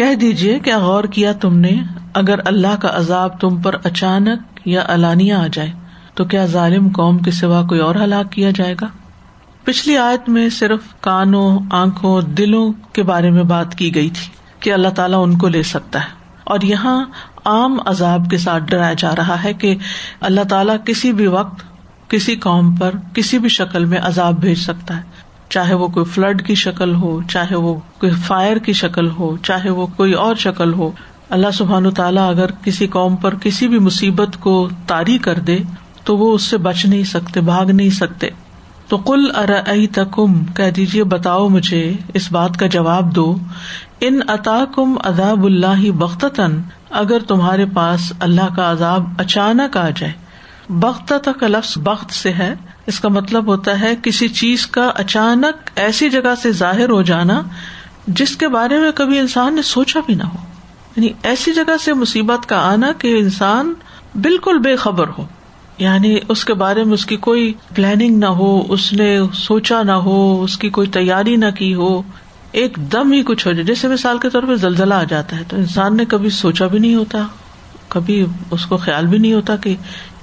کہہ 0.00 0.14
دیجیے 0.14 0.58
کیا 0.58 0.78
غور 0.78 1.04
کیا 1.04 1.32
تم 1.32 1.58
نے، 1.58 1.70
اگر 2.14 2.38
اللہ 2.44 2.76
کا 2.80 2.88
عذاب 2.92 3.40
تم 3.40 3.62
پر 3.62 3.74
اچانک 3.84 4.60
یا 4.64 4.82
الانیہ 4.86 5.34
آ 5.34 5.46
جائے، 5.52 5.72
تو 6.14 6.24
کیا 6.24 6.46
ظالم 6.46 6.88
قوم 6.88 7.18
کے 7.18 7.30
سوا 7.30 7.62
کوئی 7.62 7.80
اور 7.80 7.94
ہلاک 7.94 8.32
کیا 8.32 8.50
جائے 8.50 8.74
گا؟ 8.80 8.86
پچھلی 9.64 9.98
آیت 9.98 10.28
میں 10.28 10.48
صرف 10.48 10.80
کانوں، 11.00 11.58
آنکھوں، 11.70 12.22
دلوں 12.22 12.72
کے 12.92 13.02
بارے 13.02 13.30
میں 13.30 13.42
بات 13.42 13.74
کی 13.74 13.94
گئی 13.94 14.10
تھی 14.10 14.28
کہ 14.60 14.72
اللہ 14.72 14.88
تعالیٰ 14.88 15.22
ان 15.22 15.38
کو 15.38 15.48
لے 15.48 15.62
سکتا 15.62 16.00
ہے۔ 16.00 16.08
اور 16.44 16.60
یہاں 16.62 17.04
عام 17.44 17.78
عذاب 17.86 18.30
کے 18.30 18.38
ساتھ 18.38 18.64
ڈرایا 18.64 18.94
جا 18.98 19.16
رہا 19.16 19.44
ہے 19.44 19.52
کہ 19.52 19.76
اللہ 20.20 20.40
تعالیٰ 20.50 20.76
کسی 20.84 21.12
بھی 21.12 21.26
وقت، 21.26 21.62
کسی 22.10 22.36
قوم 22.36 22.76
پر، 22.76 22.90
کسی 23.14 23.38
بھی 23.38 23.48
شکل 23.48 23.84
میں 23.84 23.98
عذاب 24.02 24.40
بھیج 24.40 24.58
سکتا 24.58 24.96
ہے۔ 24.96 25.02
چاہے 25.50 25.74
وہ 25.74 25.88
کوئی 25.88 26.06
فلڈ 26.06 26.46
کی 26.46 26.54
شکل 26.54 26.94
ہو، 26.94 27.20
چاہے 27.28 27.56
وہ 27.56 27.74
کوئی 27.98 28.12
فائر 28.12 28.56
کی 28.56 28.72
شکل 28.72 29.10
ہو، 29.10 29.36
چاہے 29.36 29.70
وہ 29.70 29.86
کوئی 29.96 30.12
اور 30.12 30.34
شکل 30.34 30.72
ہو، 30.72 30.90
اللہ 31.30 31.50
سبحان 31.54 31.90
تعالیٰ 31.90 32.30
اگر 32.30 32.50
کسی 32.64 32.86
قوم 32.86 33.16
پر 33.16 33.34
کسی 33.34 33.68
بھی 33.68 33.78
مصیبت 33.78 34.36
کو 34.40 34.68
تاری 34.86 35.18
کر 35.18 35.34
دے، 35.34 35.58
تو 36.04 36.16
وہ 36.16 36.34
اس 36.34 36.42
سے 36.42 36.56
بچ 36.56 36.86
نہیں 36.86 37.04
سکتے، 37.04 37.40
بھاگ 37.40 37.66
نہیں 37.66 37.90
سکتے۔ 37.90 38.28
تو 38.88 38.96
کل 38.98 39.24
ار 39.34 39.48
تکم 39.92 40.44
کہہ 40.44 40.70
دیجیے 40.70 41.04
بتاؤ 41.04 41.48
مجھے 41.48 41.92
اس 42.14 42.32
بات 42.32 42.56
کا 42.56 42.66
جواب 42.66 43.16
دو۔ 43.16 43.36
ان 44.00 44.20
عطا 44.28 44.64
کم 44.74 44.94
اداب 45.04 45.44
اللہ 45.44 45.90
بختن 45.90 46.60
اگر 46.90 47.18
تمہارے 47.28 47.66
پاس 47.74 48.12
اللہ 48.20 48.54
کا 48.56 48.70
عذاب 48.70 49.08
اچانک 49.18 49.76
آ 49.76 49.88
جائے۔ 49.96 50.12
بخت 50.68 51.12
کا 51.40 51.46
لفظ 51.46 51.78
بخت 51.78 52.12
سے 52.12 52.32
ہے۔ 52.32 52.54
اس 52.90 53.00
کا 53.00 53.08
مطلب 53.08 53.46
ہوتا 53.46 53.80
ہے 53.80 53.94
کسی 54.02 54.28
چیز 54.28 54.66
کا 54.66 54.90
اچانک 54.94 55.70
ایسی 55.76 56.10
جگہ 56.10 56.34
سے 56.42 56.52
ظاہر 56.52 56.88
ہو 56.88 57.02
جانا 57.02 57.42
جس 58.06 58.36
کے 58.36 58.48
بارے 58.48 58.78
میں 58.78 58.90
کبھی 58.94 59.18
انسان 59.18 59.54
نے 59.54 59.62
سوچا 59.62 60.00
بھی 60.06 60.14
نہ 60.14 60.22
ہو۔ 60.22 60.36
یعنی 60.96 61.08
ایسی 61.22 61.52
جگہ 61.52 61.76
سے 61.84 61.92
مصیبت 61.92 62.48
کا 62.48 62.56
آنا 62.72 62.92
کہ 62.98 63.18
انسان 63.18 63.74
بالکل 64.20 64.58
بے 64.58 64.76
خبر 64.76 65.08
ہو۔ 65.18 65.26
یعنی 65.78 66.16
اس 66.28 66.44
کے 66.44 66.54
بارے 66.54 66.84
میں 66.84 66.94
اس 66.94 67.06
کی 67.06 67.16
کوئی 67.16 67.54
پلاننگ 67.74 68.18
نہ 68.18 68.26
ہو، 68.26 68.72
اس 68.72 68.92
نے 68.92 69.18
سوچا 69.34 69.82
نہ 69.82 69.92
ہو، 69.92 70.42
اس 70.42 70.58
کی 70.58 70.70
کوئی 70.70 70.86
تیاری 70.86 71.36
نہ 71.36 71.50
کی 71.58 71.74
ہو۔ 71.74 72.02
ایک 72.52 72.78
دم 72.92 73.12
ہی 73.12 73.22
کچھ 73.22 73.46
ہو 73.46 73.52
جائے۔ 73.52 73.64
جیسے 73.64 73.88
مثال 73.88 74.18
کے 74.18 74.30
طور 74.30 74.42
پہ 74.42 74.54
زلزلہ 74.54 74.94
آ 74.94 75.04
جاتا 75.04 75.38
ہے 75.38 75.44
تو 75.48 75.56
انسان 75.56 75.96
نے 75.96 76.04
کبھی 76.04 76.30
سوچا 76.30 76.66
بھی 76.66 76.78
نہیں 76.78 76.94
ہوتا، 76.94 77.26
کبھی 77.88 78.26
اس 78.50 78.66
کو 78.66 78.76
خیال 78.76 79.06
بھی 79.06 79.18
نہیں 79.18 79.32
ہوتا 79.32 79.56
کہ 79.56 79.76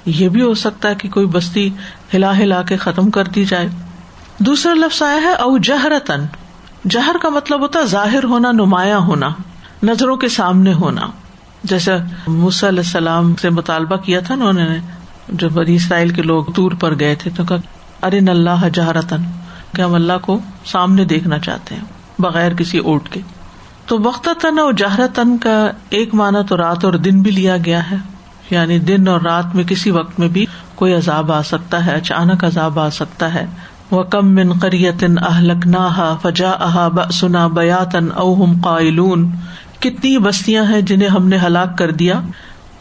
یہ 0.06 0.28
بھی 0.28 0.42
ہو 0.42 0.54
سکتا 0.54 0.88
ہے 0.88 0.94
کہ 0.94 1.08
کوئی 1.08 1.26
بستی 1.26 1.70
ہلا 2.14 2.38
ہلا 2.38 2.62
کے 2.62 2.76
ختم 2.76 3.10
کر 3.10 3.24
دی 3.24 3.44
جائے۔ 3.44 3.68
دوسرا 4.38 4.74
لفظ 4.74 5.02
آیا 5.02 5.20
ہے، 5.22 5.32
او 5.32 5.58
جہرتن 5.58 6.24
جہر 6.88 7.16
کا 7.22 7.28
مطلب 7.28 7.60
ہوتا 7.60 7.78
ہے 7.78 7.86
ظاہر 7.86 8.24
ہونا، 8.24 8.52
نمایاں 8.52 8.98
ہونا، 8.98 9.28
نظروں 9.82 10.16
کے 10.16 10.28
سامنے 10.28 10.72
ہونا۔ 10.72 11.00
جیسے 11.64 11.94
علیہ 12.68 12.78
السلام 12.78 13.34
سے 13.36 13.50
مطالبہ 13.50 13.96
کیا 13.96 14.20
تھا، 14.20 14.34
انہوں 14.34 14.52
نے 14.52 14.78
جو 15.28 15.48
بڑی 15.48 15.74
اسرائیل 15.74 16.08
کے 16.08 16.22
لوگ 16.22 16.44
دور 16.56 16.72
پر 16.80 16.98
گئے 17.00 17.14
تھے، 17.14 17.30
تو 17.36 17.54
ارے 18.02 18.18
اللہ 18.18 18.68
جہرتن 18.72 19.22
کہ 19.76 19.82
ہم 19.82 19.94
اللہ 19.94 20.12
کو 20.22 20.38
سامنے 20.64 21.04
دیکھنا 21.04 21.38
چاہتے 21.38 21.74
ہیں، 21.74 21.84
بغیر 22.18 22.54
کسی 22.54 22.78
اوٹ 22.78 23.08
کے؟ 23.08 23.20
تو 23.86 23.98
وقت 24.02 24.28
تن 24.40 24.58
اور 24.58 24.72
جہرتن 24.72 25.38
کا 25.38 25.70
ایک 25.90 26.14
مانا 26.14 26.42
تو 26.42 26.56
رات 26.56 26.84
اور 26.84 26.92
دن 26.92 27.22
بھی 27.22 27.30
لیا 27.30 27.56
گیا 27.64 27.90
ہے۔ 27.90 27.96
یعنی 28.50 28.78
دن 28.78 29.08
اور 29.08 29.20
رات 29.20 29.54
میں 29.54 29.64
کسی 29.64 29.90
وقت 29.90 30.18
میں 30.18 30.28
بھی 30.28 30.46
کوئی 30.74 30.94
عذاب 30.94 31.32
آ 31.32 31.42
سکتا 31.42 31.86
ہے، 31.86 31.94
اچانک 31.94 32.44
عذاب 32.44 32.80
آ 32.80 32.90
سکتا 32.90 33.34
ہے۔ 33.34 33.46
وہ 33.90 34.02
کم 34.02 34.34
من 34.34 34.52
قریتن 34.52 35.18
اہلک 35.18 35.66
نہ 35.66 36.16
فجا 36.22 36.50
اہا 36.50 36.88
سنا 37.12 37.46
بیاتن 37.46 38.08
اوہم 38.14 38.60
قائلون۔ 38.60 39.30
کتنی 39.80 40.18
بستیاں 40.18 40.64
ہیں 40.64 40.80
جنہیں 40.80 41.08
ہم 41.08 41.28
نے 41.28 41.38
ہلاک 41.46 41.78
کر 41.78 41.90
دیا۔ 41.90 42.20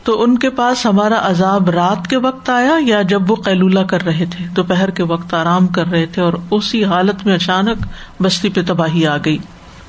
تو 0.04 0.24
ان 0.24 0.38
کے 0.38 0.50
پاس 0.50 0.86
ہمارا 0.86 1.20
عذاب 1.22 1.70
رات 1.70 2.08
کے 2.08 2.18
وقت 2.18 2.50
آیا 2.50 2.72
یا 2.80 3.02
جب 3.02 3.32
وہ 3.32 3.36
قیلولہ 3.36 3.80
کر 3.80 4.06
رہے 4.06 4.26
تھے؟ 4.32 4.46
دوپہر 4.46 4.90
کے 4.90 5.04
وقت 5.04 5.34
آرام 5.34 5.68
کر 5.68 5.88
رہے 5.88 6.06
تھے 6.06 6.22
اور 6.22 6.34
اسی 6.52 6.86
حالت 6.86 7.26
میں 7.26 7.36
اچانک 7.36 7.86
بستی 8.22 8.50
پہ 8.50 8.62
تباہی 8.68 9.08
آ 9.08 9.18
گئی۔ 9.26 9.38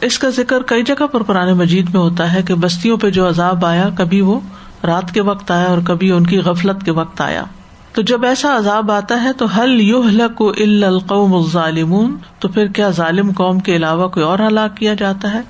اس 0.00 0.18
کا 0.18 0.28
ذکر 0.28 0.62
کئی 0.62 0.82
جگہ 0.82 1.06
پر 1.06 1.22
پرانے 1.22 1.52
مجید 1.52 1.94
میں 1.94 2.00
ہوتا 2.00 2.32
ہے 2.32 2.42
کہ 2.42 2.54
بستیوں 2.54 2.96
پہ 2.96 3.10
جو 3.10 3.28
عذاب 3.28 3.66
آیا، 3.66 3.88
کبھی 3.94 4.20
وہ 4.20 4.40
رات 4.84 5.14
کے 5.14 5.20
وقت 5.20 5.50
آیا 5.50 5.66
اور 5.66 5.78
کبھی 5.84 6.12
ان 6.12 6.26
کی 6.26 6.38
غفلت 6.38 6.84
کے 6.84 6.90
وقت 6.90 7.20
آیا۔ 7.20 7.44
تو 7.92 8.02
جب 8.02 8.24
ایسا 8.24 8.56
عذاب 8.56 8.92
آتا 8.92 9.22
ہے 9.22 9.32
تو 9.32 9.46
حل 9.46 9.80
یو 9.80 10.02
کو 10.34 10.50
القوم 10.50 11.46
ظالمون 11.50 12.16
تو 12.38 12.48
پھر 12.48 12.66
کیا 12.66 12.90
ظالم 12.90 13.32
قوم 13.32 13.60
کے 13.60 13.76
علاوہ 13.76 14.08
کوئی 14.08 14.26
اور 14.26 14.38
ہلاک 14.38 14.76
کیا 14.76 14.94
جاتا 14.94 15.34
ہے؟ 15.34 15.40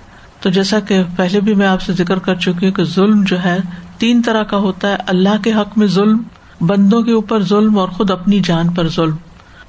تو 0.40 0.50
جیسا 0.50 0.80
کہ 0.80 1.02
پہلے 1.16 1.40
بھی 1.40 1.54
میں 1.54 1.66
آپ 1.66 1.82
سے 1.82 1.92
ذکر 1.92 2.18
کر 2.18 2.34
چکی 2.34 2.66
ہوں 2.66 2.72
کہ 2.72 2.84
ظلم 2.84 3.22
جو 3.26 3.44
ہے، 3.44 3.58
تین 3.98 4.22
طرح 4.22 4.42
کا 4.42 4.56
ہوتا 4.56 4.88
ہے۔ 4.88 4.96
اللہ 5.06 5.42
کے 5.44 5.52
حق 5.52 5.78
میں 5.78 5.86
ظلم، 5.86 6.22
بندوں 6.60 7.02
کے 7.02 7.12
اوپر 7.12 7.42
ظلم 7.42 7.78
اور 7.78 7.88
خود 7.88 8.10
اپنی 8.10 8.40
جان 8.40 8.68
پر 8.68 8.88
ظلم۔ 8.88 9.16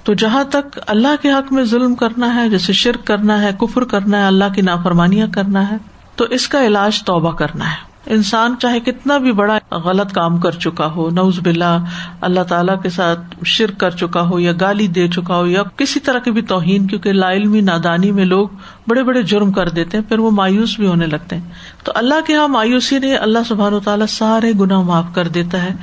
تو 0.03 0.13
جہاں 0.13 0.43
تک 0.43 0.79
اللہ 0.87 1.21
کے 1.21 1.31
حق 1.31 1.53
میں 1.53 1.63
ظلم 1.63 1.95
کرنا 1.95 2.35
ہے، 2.35 2.49
جیسے 2.49 2.73
شرک 2.73 3.07
کرنا 3.07 3.41
ہے، 3.41 3.51
کفر 3.59 3.83
کرنا 3.83 4.17
ہے، 4.17 4.27
اللہ 4.27 4.45
کی 4.55 4.61
نافرمانیاں 4.61 5.27
کرنا 5.27 5.71
ہے، 5.71 5.75
تو 6.15 6.25
اس 6.25 6.47
کا 6.47 6.67
علاج 6.67 7.03
توبہ 7.03 7.31
کرنا 7.31 7.71
ہے۔ 7.71 7.88
انسان 8.09 8.55
چاہے 8.59 8.79
کتنا 8.79 9.17
بھی 9.17 9.31
بڑا 9.31 9.75
غلط 9.75 10.13
کام 10.13 10.37
کر 10.37 10.51
چکا 10.51 10.85
ہو 10.85 11.09
نوز 11.09 11.39
بلا 11.43 11.77
اللہ 12.21 12.39
تعالیٰ 12.39 12.81
کے 12.81 12.89
ساتھ 12.89 13.19
شرک 13.45 13.79
کر 13.79 13.89
چکا 13.89 14.21
ہو 14.21 14.39
یا 14.39 14.51
گالی 14.61 14.87
دے 14.87 15.07
چکا 15.07 15.35
ہو 15.35 15.47
یا 15.47 15.63
کسی 15.75 15.99
طرح 15.99 16.19
کی 16.19 16.31
بھی 16.31 16.41
توہین، 16.41 16.87
کیونکہ 16.87 17.13
لا 17.13 17.31
علمی 17.31 17.61
نادانی 17.61 18.11
میں 18.11 18.25
لوگ 18.25 18.47
بڑے 18.87 19.03
بڑے 19.03 19.23
جرم 19.23 19.51
کر 19.51 19.69
دیتے 19.69 19.97
ہیں، 19.97 20.03
پھر 20.09 20.19
وہ 20.19 20.31
مایوس 20.31 20.79
بھی 20.79 20.87
ہونے 20.87 21.05
لگتے 21.05 21.35
ہیں۔ 21.35 21.43
تو 21.83 21.91
اللہ 21.95 22.13
کے 22.27 22.33
یہاں 22.33 22.47
مایوسی 22.47 22.99
نے 22.99 23.15
اللہ 23.15 23.39
سبحان 23.47 23.73
و 23.73 23.79
تعالیٰ 23.79 24.07
سارے 24.09 24.51
گنا 24.59 24.81
معاف 24.81 25.05
کر 25.13 25.27
دیتا 25.27 25.63
ہے، 25.63 25.73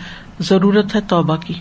ضرورت 0.40 0.95
ہے 0.95 1.00
توبہ 1.00 1.37
کی۔ 1.37 1.54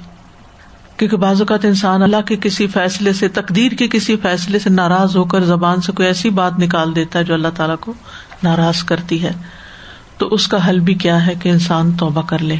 کیونکہ 0.97 1.17
بعض 1.17 1.41
اوقات 1.41 1.65
انسان 1.65 2.03
اللہ 2.03 2.21
کے 2.25 2.35
کسی 2.41 2.67
فیصلے 2.67 3.13
سے، 3.13 3.27
تقدیر 3.27 3.71
کے 3.71 3.87
کسی 3.87 4.15
فیصلے 4.15 4.59
سے 4.59 4.69
ناراض 4.69 5.17
ہو 5.17 5.23
کر 5.23 5.43
زبان 5.43 5.81
سے 5.81 5.91
کوئی 5.91 6.07
ایسی 6.07 6.29
بات 6.29 6.59
نکال 6.59 6.95
دیتا 6.95 7.19
ہے 7.19 7.23
جو 7.23 7.33
اللہ 7.33 7.47
تعالیٰ 7.55 7.75
کو 7.79 7.93
ناراض 8.43 8.83
کرتی 8.83 9.23
ہے۔ 9.23 9.31
تو 10.17 10.27
اس 10.27 10.47
کا 10.47 10.69
حل 10.69 10.79
بھی 10.79 10.93
کیا 10.93 11.27
ہے 11.27 11.33
کہ 11.43 11.49
انسان 11.49 11.91
توبہ 11.91 12.21
کر 12.21 12.39
لے۔ 12.39 12.55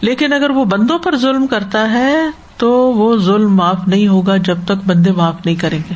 لیکن 0.00 0.32
اگر 0.32 0.50
وہ 0.50 0.64
بندوں 0.64 0.98
پر 0.98 1.16
ظلم 1.16 1.46
کرتا 1.46 1.90
ہے، 1.90 2.16
تو 2.56 2.70
وہ 2.72 3.16
ظلم 3.16 3.56
معاف 3.56 3.88
نہیں 3.88 4.08
ہوگا 4.08 4.36
جب 4.36 4.58
تک 4.64 4.86
بندے 4.86 5.12
معاف 5.12 5.34
نہیں 5.44 5.56
کریں 5.56 5.78
گے۔ 5.90 5.94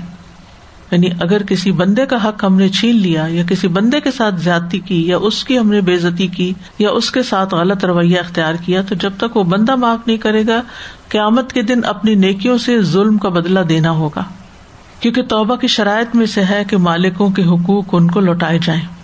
یعنی 0.90 1.10
اگر 1.20 1.42
کسی 1.42 1.72
بندے 1.72 2.06
کا 2.06 2.28
حق 2.28 2.44
ہم 2.44 2.56
نے 2.56 2.68
چھین 2.68 2.96
لیا، 2.96 3.26
یا 3.28 3.42
کسی 3.48 3.68
بندے 3.68 4.00
کے 4.00 4.10
ساتھ 4.10 4.34
زیادتی 4.34 4.78
کی، 4.78 5.06
یا 5.06 5.16
اس 5.16 5.44
کی 5.44 5.58
ہم 5.58 5.70
نے 5.70 5.80
بےزتی 5.80 6.26
کی، 6.26 6.52
یا 6.78 6.90
اس 6.90 7.10
کے 7.10 7.22
ساتھ 7.22 7.54
غلط 7.54 7.84
رویہ 7.84 8.18
اختیار 8.18 8.54
کیا، 8.64 8.82
تو 8.82 8.94
جب 8.94 9.12
تک 9.16 9.36
وہ 9.36 9.44
بندہ 9.44 9.76
معاف 9.76 10.06
نہیں 10.06 10.16
کرے 10.16 10.46
گا، 10.46 10.62
قیامت 11.08 11.52
کے 11.52 11.62
دن 11.62 11.80
اپنی 11.84 12.14
نیکیوں 12.14 12.58
سے 12.58 12.82
ظلم 12.82 13.18
کا 13.18 13.28
بدلا 13.28 13.62
دینا 13.68 13.90
ہوگا۔ 13.90 14.25
کیونکہ 15.00 15.22
توبہ 15.22 15.56
کی 15.56 15.66
شرائط 15.66 16.14
میں 16.14 16.26
سے 16.26 16.44
ہے 16.44 16.62
کہ 16.68 16.76
مالکوں 16.76 17.30
کے 17.30 17.44
حقوق 17.44 17.84
ان 17.92 18.10
کو 18.10 18.20
لوٹائے 18.20 18.58
جائیں۔ 18.62 18.96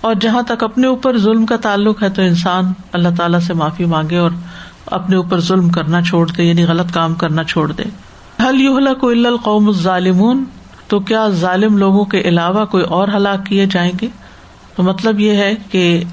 اور 0.00 0.14
جہاں 0.20 0.42
تک 0.42 0.62
اپنے 0.64 0.86
اوپر 0.86 1.18
ظلم 1.18 1.46
کا 1.46 1.56
تعلق 1.56 2.02
ہے 2.02 2.10
تو 2.10 2.22
انسان 2.22 2.72
اللہ 2.92 3.08
تعالیٰ 3.16 3.40
سے 3.40 3.54
معافی 3.54 3.84
مانگے 3.84 4.16
اور 4.16 4.30
اپنے 4.86 5.16
اوپر 5.16 5.40
ظلم 5.40 5.68
کرنا 5.68 6.02
چھوڑ 6.02 6.30
دے 6.30 6.44
یعنی 6.44 6.64
غلط 6.64 6.92
کام 6.92 7.14
کرنا 7.14 7.44
چھوڑ 7.44 7.72
دے۔ 7.72 7.82
حل 8.40 8.60
یو 8.60 8.94
کو 9.00 9.08
القوم 9.08 9.72
ظالمون 9.72 10.44
تو 10.88 11.00
کیا 11.00 11.28
ظالم 11.28 11.78
لوگوں 11.78 12.04
کے 12.04 12.20
علاوہ 12.20 12.64
کوئی 12.64 12.84
اور 12.84 13.08
ہلاک 13.08 13.46
کیے 13.46 13.66
جائیں 13.66 13.92
گے؟ 14.02 14.06
تو 14.76 14.82
مطلب 14.82 15.20
یہ 15.20 15.30
ہے 15.30 15.54
کہ 15.70 16.04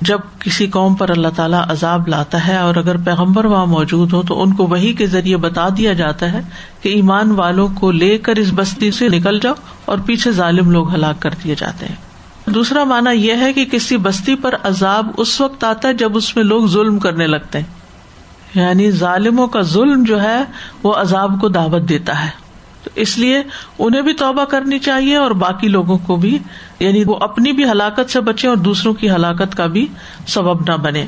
جب 0.00 0.18
کسی 0.40 0.66
قوم 0.66 0.94
پر 0.94 1.10
اللہ 1.10 1.28
تعالیٰ 1.36 1.64
عذاب 1.68 2.08
لاتا 2.08 2.46
ہے 2.46 2.56
اور 2.56 2.76
اگر 2.76 2.96
پیغمبر 2.96 3.44
وہاں 3.44 3.66
موجود 3.66 4.12
ہو 4.12 4.22
تو 4.22 4.42
ان 4.42 4.52
کو 4.52 4.66
وہی 4.66 4.92
کے 4.92 5.06
ذریعے 5.06 5.36
بتا 5.36 5.68
دیا 5.68 5.92
جاتا 5.92 6.32
ہے 6.32 6.40
کہ 6.82 6.88
ایمان 6.88 7.30
والوں 7.30 7.68
کو 7.74 7.90
لے 7.90 8.18
کر 8.18 8.36
اس 8.36 8.48
بستی 8.54 8.90
سے 8.90 9.08
نکل 9.08 9.38
جاؤ 9.40 9.54
اور 9.84 9.98
پیچھے 10.06 10.32
ظالم 10.32 10.70
لوگ 10.70 10.94
ہلاک 10.94 11.22
کر 11.22 11.30
دیے 11.44 11.54
جاتے 11.58 11.86
ہیں۔ 11.86 12.07
دوسرا 12.48 12.84
مانا 12.84 13.10
یہ 13.10 13.34
ہے 13.40 13.52
کہ 13.52 13.64
کسی 13.64 13.96
بستی 13.96 14.36
پر 14.36 14.54
عذاب 14.62 15.10
اس 15.16 15.40
وقت 15.40 15.64
آتا 15.64 15.88
ہے 15.88 15.92
جب 15.94 16.16
اس 16.16 16.36
میں 16.36 16.44
لوگ 16.44 16.66
ظلم 16.66 16.98
کرنے 16.98 17.26
لگتے 17.26 17.58
ہیں۔ 17.58 17.66
یعنی 18.54 18.90
ظالموں 18.90 19.46
کا 19.46 19.60
ظلم 19.60 20.02
جو 20.02 20.22
ہے 20.22 20.44
وہ 20.82 20.94
عذاب 20.94 21.40
کو 21.40 21.48
دعوت 21.48 21.88
دیتا 21.88 22.24
ہے۔ 22.24 22.48
تو 22.82 22.90
اس 22.94 23.18
لیے 23.18 23.42
انہیں 23.78 24.02
بھی 24.02 24.12
توبہ 24.12 24.44
کرنی 24.44 24.78
چاہیے 24.78 25.16
اور 25.16 25.30
باقی 25.30 25.68
لوگوں 25.68 25.98
کو 25.98 26.16
بھی 26.16 26.38
یعنی 26.80 27.04
وہ 27.06 27.16
اپنی 27.20 27.52
بھی 27.52 27.64
ہلاکت 27.64 28.10
سے 28.10 28.20
بچے 28.20 28.48
اور 28.48 28.56
دوسروں 28.56 28.94
کی 28.94 29.10
ہلاکت 29.10 29.54
کا 29.54 29.66
بھی 29.66 29.86
سبب 30.26 30.70
نہ 30.70 30.76
بنے۔ 30.76 31.06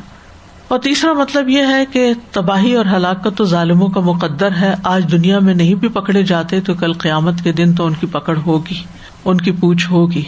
اور 0.68 0.78
تیسرا 0.78 1.12
مطلب 1.12 1.48
یہ 1.48 1.62
ہے 1.62 1.86
کہ 1.86 2.12
تباہی 2.30 2.74
اور 2.74 2.84
ہلاکت 2.96 3.28
تو 3.36 3.44
ظالموں 3.44 3.88
کا 3.88 4.00
مقدر 4.00 4.48
ہے۔ 4.60 4.74
آج 4.84 5.12
دنیا 5.12 5.38
میں 5.38 5.54
نہیں 5.54 5.74
بھی 5.74 5.88
پکڑے 5.88 6.22
جاتے 6.22 6.60
تو 6.60 6.74
کل 6.74 6.92
قیامت 6.92 7.34
کے 7.44 7.52
دن 7.52 7.72
تو 7.72 7.86
ان 7.86 7.92
کی 7.92 8.06
پکڑ 8.06 8.38
ہوگی، 8.46 8.82
ان 9.24 9.38
کی 9.38 9.50
پوچھ 9.50 9.90
ہوگی۔ 9.90 10.22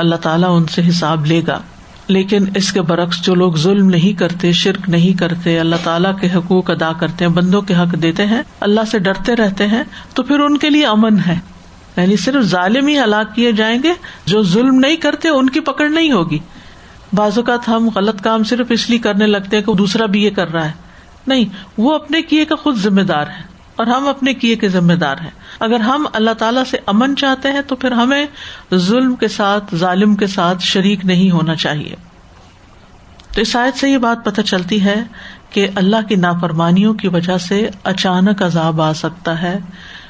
اللہ 0.00 0.16
تعالیٰ 0.16 0.56
ان 0.56 0.66
سے 0.66 0.82
حساب 0.88 1.26
لے 1.26 1.42
گا۔ 1.46 1.60
لیکن 2.08 2.44
اس 2.54 2.72
کے 2.72 2.82
برعکس 2.82 3.22
جو 3.22 3.34
لوگ 3.34 3.52
ظلم 3.52 3.88
نہیں 3.88 4.18
کرتے، 4.18 4.52
شرک 4.52 4.88
نہیں 4.88 5.18
کرتے، 5.18 5.60
اللہ 5.60 5.76
تعالیٰ 5.84 6.18
کے 6.20 6.28
حقوق 6.34 6.70
ادا 6.70 6.92
کرتے 6.92 7.24
ہیں، 7.24 7.32
بندوں 7.32 7.62
کے 7.62 7.74
حق 7.74 8.02
دیتے 8.02 8.26
ہیں، 8.26 8.42
اللہ 8.60 8.80
سے 8.90 8.98
ڈرتے 8.98 9.36
رہتے 9.36 9.66
ہیں، 9.66 9.82
تو 10.14 10.22
پھر 10.22 10.40
ان 10.40 10.58
کے 10.58 10.70
لیے 10.70 10.86
امن 10.86 11.18
ہے۔ 11.26 11.38
یعنی 11.96 12.16
صرف 12.16 12.42
ظالم 12.42 12.86
ہی 12.86 12.98
ہلاک 12.98 13.34
کیے 13.34 13.52
جائیں 13.52 13.82
گے، 13.82 13.92
جو 14.26 14.42
ظلم 14.42 14.74
نہیں 14.74 14.96
کرتے 14.96 15.28
ان 15.28 15.50
کی 15.50 15.60
پکڑ 15.60 15.88
نہیں 15.88 16.12
ہوگی۔ 16.12 16.38
بعض 17.12 17.38
اوقات 17.38 17.68
ہم 17.68 17.88
غلط 17.94 18.22
کام 18.22 18.44
صرف 18.44 18.66
اس 18.70 18.90
لیے 18.90 18.98
کرنے 18.98 19.26
لگتے 19.26 19.56
ہیں 19.56 19.64
کہ 19.64 19.74
دوسرا 19.74 20.06
بھی 20.06 20.24
یہ 20.24 20.30
کر 20.30 20.52
رہا 20.52 20.64
ہے۔ 20.64 20.72
نہیں، 21.26 21.44
وہ 21.78 21.94
اپنے 21.94 22.22
کیے 22.22 22.44
کا 22.44 22.54
خود 22.54 22.76
ذمہ 22.76 23.00
دار 23.00 23.26
ہے۔ 23.26 23.59
اور 23.80 23.88
ہم 23.88 24.08
اپنے 24.08 24.34
کیے 24.34 24.56
کے 24.56 24.68
ذمہ 24.68 24.92
دار 24.92 25.16
ہیں۔ 25.22 25.30
اگر 25.60 25.80
ہم 25.80 26.06
اللہ 26.12 26.30
تعالیٰ 26.30 26.64
سے 26.64 26.76
امن 26.86 27.16
چاہتے 27.16 27.52
ہیں 27.52 27.60
تو 27.66 27.76
پھر 27.76 27.92
ہمیں 27.92 28.26
ظلم 28.74 29.14
کے 29.14 29.28
ساتھ، 29.28 29.74
ظالم 29.74 30.14
کے 30.14 30.26
ساتھ 30.26 30.62
شریک 30.62 31.04
نہیں 31.04 31.30
ہونا 31.30 31.54
چاہیے۔ 31.54 31.94
تو 33.34 33.40
اس 33.40 33.56
آیت 33.56 33.74
سے 33.74 33.90
یہ 33.90 33.98
بات 33.98 34.24
پتہ 34.24 34.40
چلتی 34.40 34.84
ہے 34.84 35.02
کہ 35.50 35.68
اللہ 35.74 35.96
کی 36.08 36.14
نافرمانیوں 36.14 36.94
کی 36.94 37.08
وجہ 37.08 37.38
سے 37.38 37.68
اچانک 37.84 38.42
عذاب 38.42 38.82
آ 38.82 38.92
سکتا 38.92 39.42
ہے 39.42 39.58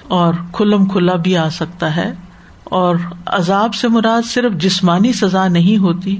اور 0.08 0.34
کھلم 0.52 0.86
کھلا 0.86 1.16
بھی 1.16 1.36
آ 1.36 1.48
سکتا 1.48 1.96
ہے۔ 1.96 2.12
اور 2.64 2.96
عذاب 3.26 3.74
سے 3.74 3.88
مراد 3.88 4.22
صرف 4.26 4.52
جسمانی 4.52 5.12
سزا 5.12 5.48
نہیں 5.48 5.76
ہوتی، 5.76 6.16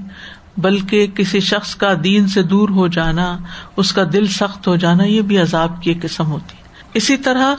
بلکہ 0.57 1.07
کسی 1.07 1.41
شخص 1.41 1.77
کا 1.77 1.93
دین 2.05 2.29
سے 2.29 2.43
دور 2.43 2.69
ہو 2.69 2.89
جانا، 2.89 3.39
اس 3.77 3.93
کا 3.93 4.03
دل 4.13 4.27
سخت 4.27 4.67
ہو 4.67 4.77
جانا، 4.77 5.05
یہ 5.05 5.23
بھی 5.23 5.39
عذاب 5.39 5.83
کی 5.83 5.91
ایک 5.91 6.03
قسم 6.03 6.27
ہوتی۔ 6.27 6.60
اسی 6.95 7.17
طرح 7.17 7.55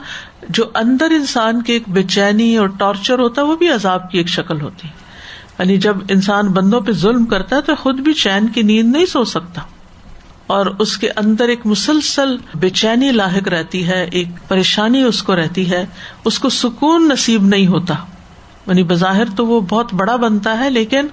جو 0.50 0.64
اندر 0.74 1.06
انسان 1.06 1.62
کی 1.62 1.74
ایک 1.74 1.84
بے 1.88 2.04
چینی 2.04 2.58
اور 2.58 2.68
ٹارچر 2.68 3.20
ہوتا 3.20 3.42
ہے، 3.42 3.48
وہ 3.48 3.56
بھی 3.56 3.70
عذاب 3.70 4.12
کی 4.12 4.18
ایک 4.18 4.28
شکل 4.28 4.62
ہوتی 4.62 4.88
یعنی 5.60 5.78
جب 5.78 5.98
انسان 6.10 6.48
بندوں 6.48 6.82
پہ 6.82 6.92
ظلم 6.92 7.26
کرتا 7.26 7.56
ہے 7.56 7.62
تو 7.62 7.76
خود 7.76 8.00
بھی 8.00 8.14
چین 8.14 8.48
کی 8.48 8.62
نیند 8.62 8.92
نہیں 8.92 9.06
سو 9.06 9.24
سکتا۔ 9.24 9.62
اور 10.48 10.66
اس 10.80 10.98
کے 10.98 11.10
اندر 11.16 11.48
ایک 11.48 11.60
مسلسل 11.66 12.38
بے 12.56 12.70
چینی 12.70 13.12
لاحق 13.12 13.48
رہتی 13.48 13.88
ہے، 13.88 14.10
ایک 14.12 14.28
پریشانی 14.48 15.04
اس 15.04 15.24
کو 15.24 15.36
رہتی 15.36 15.72
ہے، 15.72 15.86
اس 16.26 16.40
کو 16.40 16.50
سکون 16.50 17.10
نصیب 17.10 17.44
نہیں 17.44 17.68
ہوتا۔ 17.68 17.94
یعنی 18.68 18.84
بظاہر 18.84 19.24
تو 19.36 19.46
وہ 19.46 19.62
بہت 19.70 19.94
بڑا 19.94 20.16
بنتا 20.16 20.60
ہے، 20.60 20.70
لیکن 20.70 21.08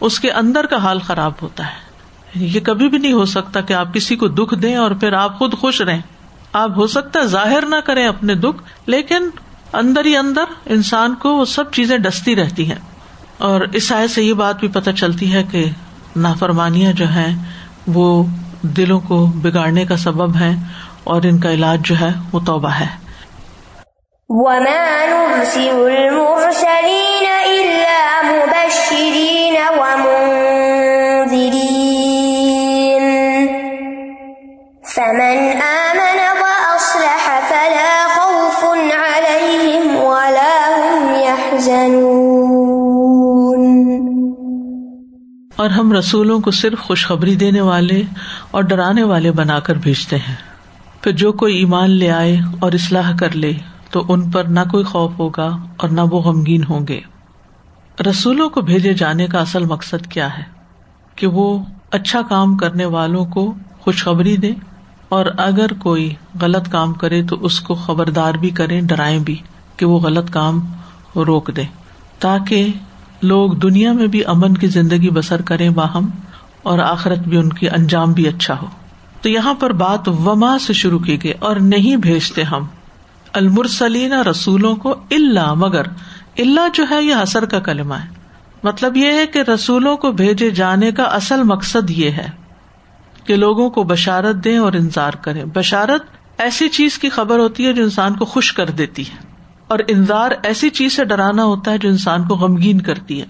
اس 0.00 0.20
کے 0.20 0.30
اندر 0.30 0.66
کا 0.66 0.76
حال 0.76 0.98
خراب 0.98 1.32
ہوتا 1.42 1.66
ہے۔ 1.66 1.86
یعنی 2.34 2.54
یہ 2.54 2.60
کبھی 2.60 2.88
بھی 2.88 2.98
نہیں 2.98 3.12
ہو 3.12 3.24
سکتا 3.24 3.60
کہ 3.60 3.72
آپ 3.72 3.94
کسی 3.94 4.16
کو 4.16 4.28
دکھ 4.28 4.54
دیں 4.54 4.76
اور 4.76 4.90
پھر 4.90 5.12
آپ 5.12 5.38
خود 5.38 5.54
خوش 5.54 5.80
رہیں۔ 5.80 6.02
آپ 6.56 6.70
ہو 6.76 6.86
سکتا 6.86 7.20
ہے 7.20 7.26
ظاہر 7.26 7.66
نہ 7.66 7.76
کریں 7.76 8.06
اپنے 8.06 8.34
دکھ، 8.34 8.62
لیکن 8.86 9.28
اندر 9.72 10.04
ہی 10.04 10.16
اندر 10.16 10.44
انسان 10.66 11.14
کو 11.14 11.34
وہ 11.34 11.44
سب 11.44 11.72
چیزیں 11.72 11.98
ڈستی 11.98 12.36
رہتی 12.36 12.68
ہیں۔ 12.68 12.78
اور 13.38 13.60
اس 13.60 13.92
آئے 13.92 14.08
سے 14.08 14.22
یہ 14.22 14.32
بات 14.32 14.60
بھی 14.60 14.68
پتہ 14.68 14.90
چلتی 14.90 15.32
ہے 15.32 15.42
کہ 15.42 15.64
نافرمانیاں 16.16 16.92
جو 16.92 17.08
ہیں، 17.08 17.44
وہ 17.86 18.24
دلوں 18.62 19.00
کو 19.00 19.26
بگاڑنے 19.26 19.86
کا 19.86 19.96
سبب 19.96 20.36
ہے 20.36 20.54
اور 21.04 21.22
ان 21.24 21.38
کا 21.38 21.50
علاج 21.50 21.80
جو 21.84 21.94
ہے، 22.00 22.10
وہ 22.32 22.40
توبہ 22.46 22.70
ہے۔ 22.70 22.86
وما 24.28 25.36
نرسل 25.38 25.70
المرسلين 25.70 27.24
إلا 27.56 28.22
مبشرين 28.22 29.56
ومنذرين 29.78 30.45
اور 45.66 45.74
ہم 45.74 45.92
رسولوں 45.92 46.40
کو 46.40 46.50
صرف 46.50 46.78
خوشخبری 46.78 47.34
دینے 47.34 47.60
والے 47.60 48.02
اور 48.50 48.62
ڈرانے 48.62 49.02
والے 49.02 49.32
بنا 49.32 49.60
کر 49.60 49.74
بھیجتے 49.74 50.16
ہیں۔ 50.16 50.34
پھر 51.02 51.12
جو 51.12 51.32
کوئی 51.32 51.56
ایمان 51.56 51.90
لے 51.90 52.10
آئے 52.10 52.40
اور 52.60 52.72
اصلاح 52.72 53.16
کر 53.16 53.30
لے، 53.30 53.52
تو 53.90 54.04
ان 54.08 54.30
پر 54.30 54.44
نہ 54.44 54.60
کوئی 54.70 54.84
خوف 54.84 55.12
ہوگا 55.18 55.56
اور 55.76 55.88
نہ 55.88 56.00
وہ 56.00 56.20
غمگین 56.22 56.64
ہوں 56.68 56.86
گے۔ 56.88 57.00
رسولوں 58.10 58.50
کو 58.50 58.60
بھیجے 58.60 58.94
جانے 58.94 59.26
کا 59.26 59.38
اصل 59.38 59.64
مقصد 59.64 60.06
کیا 60.06 60.38
ہے؟ 60.38 60.42
کہ 61.16 61.26
وہ 61.26 61.64
اچھا 61.90 62.22
کام 62.22 62.56
کرنے 62.56 62.84
والوں 62.84 63.24
کو 63.24 63.54
خوشخبری 63.80 64.36
دے 64.36 64.52
اور 65.08 65.26
اگر 65.38 65.72
کوئی 65.72 66.14
غلط 66.40 66.68
کام 66.70 66.92
کرے 66.92 67.22
تو 67.22 67.36
اس 67.40 67.60
کو 67.60 67.74
خبردار 67.74 68.34
بھی 68.34 68.50
کرے 68.50 68.80
ڈرائیں 68.80 69.18
بھی 69.18 69.40
کہ 69.76 69.86
وہ 69.86 70.00
غلط 70.00 70.30
کام 70.30 70.72
روک 71.16 71.50
دے 71.56 71.62
تاکہ 72.18 72.72
لوگ 73.22 73.50
دنیا 73.50 73.92
میں 73.92 74.06
بھی 74.06 74.24
امن 74.26 74.54
کی 74.54 74.66
زندگی 74.66 75.10
بسر 75.10 75.42
کریں 75.42 75.70
باہم 75.70 76.10
اور 76.62 76.78
آخرت 76.78 77.18
بھی 77.18 77.36
ان 77.36 77.48
کی 77.48 77.68
انجام 77.68 78.12
بھی 78.12 78.28
اچھا 78.28 78.58
ہو۔ 78.62 78.66
تو 79.22 79.28
یہاں 79.28 79.54
پر 79.54 79.72
بات 79.72 80.08
وما 80.08 80.58
سے 80.58 80.72
شروع 80.72 80.98
کی 80.98 81.24
گئی 81.24 81.32
اور 81.38 81.56
نہیں 81.56 81.96
بھیجتے 81.96 82.42
ہم۔ 82.42 82.64
المرسلین 83.32 84.12
رسولوں 84.12 84.76
کو 84.76 84.90
اللہ 84.90 85.54
مگر 85.54 85.82
اللہ 86.38 86.60
جو 86.74 86.84
ہے 86.90 87.04
یہ 87.04 87.14
حسر 87.22 87.44
کا 87.44 87.58
کلمہ 87.58 87.94
ہے۔ 87.94 88.08
مطلب 88.62 88.96
یہ 88.96 89.12
ہے 89.12 89.26
کہ 89.26 89.50
رسولوں 89.50 89.96
کو 89.96 90.12
بھیجے 90.12 90.50
جانے 90.50 90.92
کا 90.92 91.02
اصل 91.02 91.42
مقصد 91.42 91.90
یہ 91.90 92.10
ہے 92.10 92.28
کہ 93.26 93.36
لوگوں 93.36 93.70
کو 93.70 93.82
بشارت 93.82 94.44
دیں 94.44 94.58
اور 94.58 94.72
انتظار 94.72 95.12
کریں۔ 95.12 95.44
بشارت 95.44 96.02
ایسی 96.38 96.68
چیز 96.68 96.98
کی 96.98 97.08
خبر 97.08 97.38
ہوتی 97.38 97.66
ہے 97.66 97.72
جو 97.72 97.82
انسان 97.82 98.14
کو 98.14 98.24
خوش 98.24 98.52
کر 98.52 98.70
دیتی 98.70 99.02
ہے۔ 99.02 99.25
اور 99.68 99.78
انتظار 99.88 100.30
ایسی 100.42 100.70
چیز 100.70 100.96
سے 100.96 101.04
ڈرانا 101.04 101.44
ہوتا 101.44 101.70
ہے 101.70 101.78
جو 101.78 101.88
انسان 101.88 102.28
کو 102.28 102.34
غمگین 102.34 102.80
کرتی 102.80 103.20
ہے۔ 103.20 103.26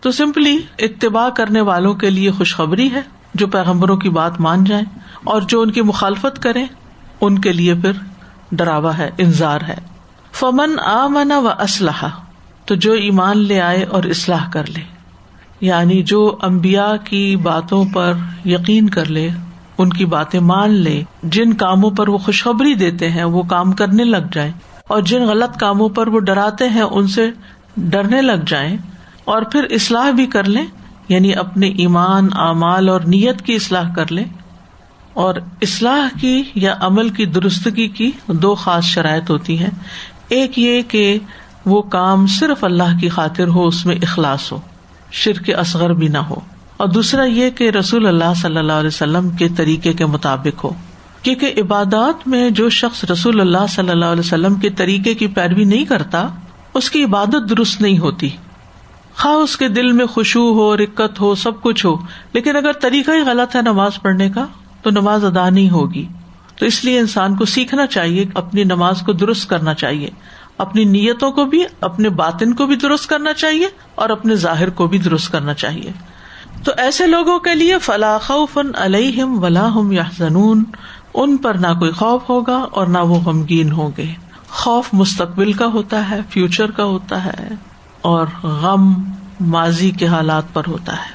تو 0.00 0.10
سمپلی 0.12 0.58
اتباع 0.78 1.28
کرنے 1.28 1.60
والوں 1.60 1.94
کے 1.94 2.10
لیے 2.10 2.30
خوشخبری 2.30 2.90
ہے 2.92 3.00
جو 3.34 3.46
پیغمبروں 3.46 3.96
کی 3.96 4.08
بات 4.08 4.40
مان 4.40 4.64
جائیں 4.64 4.84
اور 5.24 5.42
جو 5.42 5.60
ان 5.60 5.70
کی 5.70 5.82
مخالفت 5.82 6.42
کرے 6.42 6.64
ان 7.20 7.38
کے 7.38 7.52
لیے 7.52 7.74
پھر 7.74 7.92
ڈراوا 8.52 8.98
ہے 8.98 9.10
انضار 9.18 9.60
ہے۔ 9.68 9.76
فمن 10.32 10.78
آ 10.78 11.06
منا 11.06 11.38
و 11.38 11.48
اسلحہ 11.48 12.08
تو 12.64 12.74
جو 12.74 12.92
ایمان 12.92 13.38
لے 13.38 13.60
آئے 13.60 13.84
اور 13.84 14.04
اصلاح 14.04 14.50
کر 14.50 14.66
لے۔ 14.66 14.80
یعنی 15.60 16.02
جو 16.02 16.38
امبیا 16.42 16.96
کی 17.04 17.36
باتوں 17.36 17.84
پر 17.92 18.12
یقین 18.44 18.88
کر 18.88 19.04
لے، 19.04 19.30
ان 19.78 19.90
کی 19.90 20.04
باتیں 20.04 20.40
مان 20.40 20.70
لے۔ 20.70 21.02
جن 21.22 21.52
کاموں 21.52 21.90
پر 21.90 22.08
وہ 22.08 22.18
خوشخبری 22.18 22.74
دیتے 22.74 23.10
ہیں، 23.10 23.24
وہ 23.24 23.42
کام 23.42 23.72
کرنے 23.72 24.04
لگ 24.04 24.26
جائیں۔ 24.32 24.52
اور 24.88 25.02
جن 25.02 25.22
غلط 25.22 25.58
کاموں 25.58 25.88
پر 25.88 26.06
وہ 26.06 26.20
ڈراتے 26.20 26.68
ہیں 26.68 26.82
ان 26.82 27.06
سے 27.06 27.30
ڈرنے 27.76 28.22
لگ 28.22 28.44
جائیں 28.46 28.76
اور 29.24 29.42
پھر 29.42 29.64
اصلاح 29.70 30.10
بھی 30.10 30.26
کر 30.26 30.44
لیں 30.44 30.66
یعنی 31.08 31.34
اپنے 31.34 31.68
ایمان، 31.68 32.28
اعمال 32.32 32.88
اور 32.88 33.00
نیت 33.00 33.42
کی 33.42 33.54
اصلاح 33.54 33.94
کر 33.94 34.12
لیں۔ 34.12 34.24
اور 35.12 35.34
اصلاح 35.62 36.18
کی 36.20 36.42
یا 36.54 36.74
عمل 36.80 37.08
کی 37.08 37.26
درستگی 37.26 37.88
کی 37.88 38.10
دو 38.26 38.54
خاص 38.54 38.84
شرائط 38.84 39.30
ہوتی 39.30 39.58
ہیں۔ 39.58 39.70
ایک 40.28 40.58
یہ 40.58 40.82
کہ 40.82 41.18
وہ 41.66 41.82
کام 41.82 42.26
صرف 42.26 42.64
اللہ 42.64 42.98
کی 43.00 43.08
خاطر 43.08 43.48
ہو، 43.48 43.66
اس 43.66 43.86
میں 43.86 43.96
اخلاص 43.96 44.52
ہو، 44.52 44.60
شرک 45.12 45.50
اصغر 45.58 45.92
بھی 45.92 46.08
نہ 46.08 46.18
ہو۔ 46.18 46.34
اور 46.76 46.88
دوسرا 46.88 47.24
یہ 47.24 47.50
کہ 47.50 47.70
رسول 47.70 48.06
اللہ 48.06 48.34
صلی 48.36 48.56
اللہ 48.56 48.72
علیہ 48.72 48.86
وسلم 48.86 49.30
کے 49.30 49.48
طریقے 49.48 49.92
کے 49.92 50.06
مطابق 50.06 50.64
ہو۔ 50.64 50.72
کیونکہ 51.22 51.54
عبادات 51.58 52.28
میں 52.28 52.50
جو 52.50 52.68
شخص 52.68 53.04
رسول 53.04 53.40
اللہ 53.40 53.66
صلی 53.68 53.90
اللہ 53.90 54.04
علیہ 54.04 54.20
وسلم 54.20 54.54
کے 54.54 54.70
طریقے 54.70 55.14
کی 55.14 55.26
پیروی 55.26 55.64
نہیں 55.64 55.84
کرتا، 55.84 56.28
اس 56.74 56.90
کی 56.90 57.04
عبادت 57.04 57.50
درست 57.50 57.80
نہیں 57.80 57.98
ہوتی۔ 57.98 58.28
خواہ 59.18 59.34
اس 59.34 59.56
کے 59.56 59.68
دل 59.68 59.92
میں 59.92 60.06
خوشبو 60.06 60.52
ہو، 60.52 60.76
رکت 60.76 61.20
ہو، 61.20 61.34
سب 61.34 61.62
کچھ 61.62 61.86
ہو، 61.86 61.96
لیکن 62.32 62.56
اگر 62.56 62.72
طریقہ 62.72 63.10
ہی 63.10 63.20
غلط 63.20 63.56
ہے 63.56 63.62
نماز 63.62 63.92
پڑھنے 64.02 64.30
کا، 64.30 64.46
تو 64.82 64.90
نماز 64.90 65.24
ادا 65.24 65.50
نہیں 65.50 65.70
ہوگی۔ 65.70 66.08
تو 66.58 66.66
اس 66.66 66.84
لیے 66.84 66.98
انسان 66.98 67.36
کو 67.36 67.44
سیکھنا 67.44 67.86
چاہیے، 67.86 68.24
اپنی 68.34 68.64
نماز 68.64 69.02
کو 69.06 69.12
درست 69.12 69.48
کرنا 69.48 69.74
چاہیے۔ 69.74 70.10
اپنی 70.58 70.84
نیتوں 70.84 71.30
کو 71.30 71.44
بھی، 71.44 71.62
اپنے 71.80 72.08
باطن 72.08 72.54
کو 72.54 72.66
بھی 72.66 72.76
درست 72.76 73.08
کرنا 73.08 73.32
چاہیے 73.32 73.66
اور 73.94 74.10
اپنے 74.10 74.34
ظاہر 74.34 74.70
کو 74.70 74.86
بھی 74.86 74.98
درست 74.98 75.32
کرنا 75.32 75.54
چاہیے۔ 75.54 75.92
تو 76.64 76.72
ایسے 76.76 77.06
لوگوں 77.06 77.38
کے 77.38 77.54
لیے 77.54 77.78
فلاح 77.78 78.32
فن 78.52 78.66
علیہم 78.74 79.42
ولاحم 79.42 79.92
یا 79.92 80.02
زنون 80.18 80.64
ان 81.16 81.36
پر 81.36 81.54
نہ 81.54 81.66
کوئی 81.78 81.90
خوف 81.90 82.28
ہوگا 82.28 82.56
اور 82.70 82.86
نہ 82.86 82.98
وہ 82.98 83.14
غمگین 83.14 83.72
ہوں 83.72 83.90
گے۔ 83.96 84.12
خوف 84.48 84.88
مستقبل 84.92 85.52
کا 85.52 85.66
ہوتا 85.66 86.10
ہے 86.10 86.20
فیوچر 86.30 86.70
کا 86.70 86.84
ہوتا 86.84 87.24
ہے، 87.24 87.48
اور 88.00 88.26
غم 88.42 89.10
ماضی 89.40 89.90
کے 89.90 90.06
حالات 90.06 90.52
پر 90.52 90.62
ہوتا 90.66 90.92
ہے۔ 90.92 91.14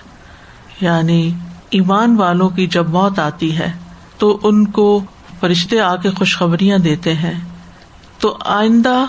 یعنی 0.81 1.31
ایمان 1.69 2.17
والوں 2.17 2.49
کی 2.49 2.67
جب 2.67 2.89
موت 2.89 3.19
آتی 3.19 3.57
ہے، 3.57 3.71
تو 4.17 4.39
ان 4.43 4.65
کو 4.67 5.03
فرشتے 5.39 5.79
آ 5.79 5.95
کے 5.95 6.09
خوشخبریاں 6.09 6.77
دیتے 6.77 7.13
ہیں۔ 7.13 7.39
تو 8.19 8.37
آئندہ 8.45 9.05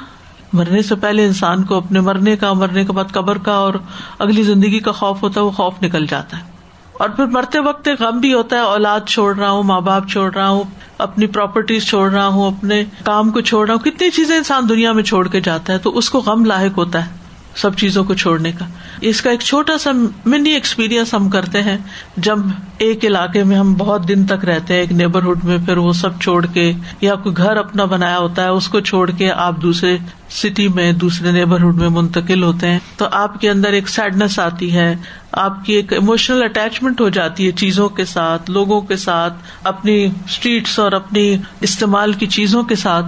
مرنے 0.52 0.82
سے 0.82 0.94
پہلے 0.94 1.26
انسان 1.26 1.62
کو 1.62 1.74
اپنے 1.74 2.00
مرنے 2.00 2.36
کا، 2.36 2.52
مرنے 2.52 2.84
کے 2.84 2.92
بعد 2.92 3.12
قبر 3.12 3.38
کا 3.38 3.52
اور 3.52 3.74
اگلی 4.18 4.42
زندگی 4.42 4.78
کا 4.78 4.92
خوف 4.92 5.22
ہوتا 5.22 5.40
ہے، 5.40 5.44
وہ 5.44 5.50
خوف 5.50 5.82
نکل 5.82 6.06
جاتا 6.06 6.38
ہے۔ 6.38 6.51
اور 6.92 7.08
پھر 7.08 7.26
مرتے 7.26 7.58
وقت 7.58 7.88
غم 8.00 8.18
بھی 8.18 8.34
ہوتا 8.34 8.56
ہے، 8.56 8.60
اولاد 8.60 9.00
چھوڑ 9.06 9.36
رہا 9.36 9.50
ہوں، 9.50 9.62
ماں 9.62 9.80
باپ 9.80 10.08
چھوڑ 10.08 10.34
رہا 10.34 10.48
ہوں، 10.48 10.64
اپنی 10.98 11.26
پراپرٹیز 11.26 11.86
چھوڑ 11.86 12.12
رہا 12.12 12.26
ہوں، 12.26 12.46
اپنے 12.46 12.84
کام 13.04 13.30
کو 13.30 13.40
چھوڑ 13.40 13.66
رہا 13.66 13.74
ہوں، 13.74 13.80
کتنی 13.80 14.10
چیزیں 14.10 14.36
انسان 14.36 14.68
دنیا 14.68 14.92
میں 14.92 15.02
چھوڑ 15.02 15.28
کے 15.28 15.40
جاتا 15.40 15.72
ہے 15.72 15.78
تو 15.78 15.98
اس 15.98 16.10
کو 16.10 16.20
غم 16.20 16.44
لاحق 16.44 16.78
ہوتا 16.78 17.06
ہے۔ 17.06 17.21
سب 17.56 17.76
چیزوں 17.76 18.04
کو 18.04 18.14
چھوڑنے 18.14 18.52
کا۔ 18.52 18.64
اس 19.00 19.22
کا 19.22 19.30
ایک 19.30 19.40
چھوٹا 19.40 19.78
سا 19.78 19.90
منی 20.26 20.50
ایکسپیرئنس 20.50 21.14
ہم 21.14 21.28
کرتے 21.28 21.62
ہیں۔ 21.62 21.78
جب 22.16 22.38
ایک 22.78 23.04
علاقے 23.04 23.44
میں 23.44 23.56
ہم 23.56 23.74
بہت 23.74 24.08
دن 24.08 24.26
تک 24.26 24.44
رہتے 24.44 24.74
ہیں، 24.74 24.80
ایک 24.80 24.92
نیبرہڈ 24.92 25.44
میں 25.44 25.58
پھر 25.66 25.76
وہ 25.76 25.92
سب 25.92 26.20
چھوڑ 26.20 26.46
کے 26.46 26.72
یا 27.00 27.14
کوئی 27.14 27.36
گھر 27.36 27.56
اپنا 27.56 27.84
بنایا 27.84 28.18
ہوتا 28.18 28.42
ہے، 28.42 28.48
اس 28.48 28.68
کو 28.68 28.80
چھوڑ 28.80 29.10
کے 29.10 29.30
آپ 29.30 29.62
دوسرے 29.62 29.98
سٹی 30.30 30.68
میں، 30.68 30.92
دوسرے 30.92 31.32
نیبرہڈ 31.32 31.74
میں 31.74 31.88
منتقل 31.88 32.42
ہوتے 32.42 32.70
ہیں۔ 32.70 32.78
تو 32.96 33.06
آپ 33.12 33.40
کے 33.40 33.50
اندر 33.50 33.68
ایک 33.68 33.88
سیڈنس 33.88 34.38
آتی 34.38 34.74
ہے، 34.74 34.96
آپ 35.32 35.64
کی 35.64 35.72
ایک 35.72 35.92
اموشنل 35.92 36.42
اٹیچمنٹ 36.42 37.00
ہو 37.00 37.08
جاتی 37.08 37.46
ہے 37.46 37.52
چیزوں 37.52 37.88
کے 37.88 38.04
ساتھ، 38.04 38.50
لوگوں 38.50 38.80
کے 38.80 38.96
ساتھ، 38.96 39.34
اپنی 39.64 40.04
اسٹریٹس 40.04 40.78
اور 40.78 40.92
اپنی 40.92 41.36
استعمال 41.60 42.12
کی 42.12 42.26
چیزوں 42.26 42.62
کے 42.62 42.74
ساتھ۔ 42.74 43.06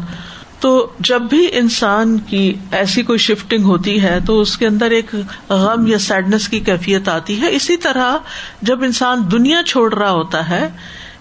تو 0.64 0.86
جب 1.00 1.22
بھی 1.22 1.48
انسان 1.52 2.18
کی 2.18 2.54
ایسی 2.72 3.02
کوئی 3.02 3.18
شفٹنگ 3.18 3.64
ہوتی 3.64 4.02
ہے 4.02 4.18
تو 4.26 4.40
اس 4.40 4.56
کے 4.56 4.66
اندر 4.66 4.90
ایک 4.90 5.14
غم 5.48 5.86
یا 5.86 5.98
سیڈنس 5.98 6.48
کی 6.48 6.60
کیفیت 6.60 7.08
آتی 7.08 7.40
ہے۔ 7.40 7.50
اسی 7.50 7.76
طرح 7.76 8.16
جب 8.62 8.82
انسان 8.82 9.22
دنیا 9.32 9.62
چھوڑ 9.66 9.94
رہا 9.94 10.10
ہوتا 10.10 10.48
ہے 10.48 10.68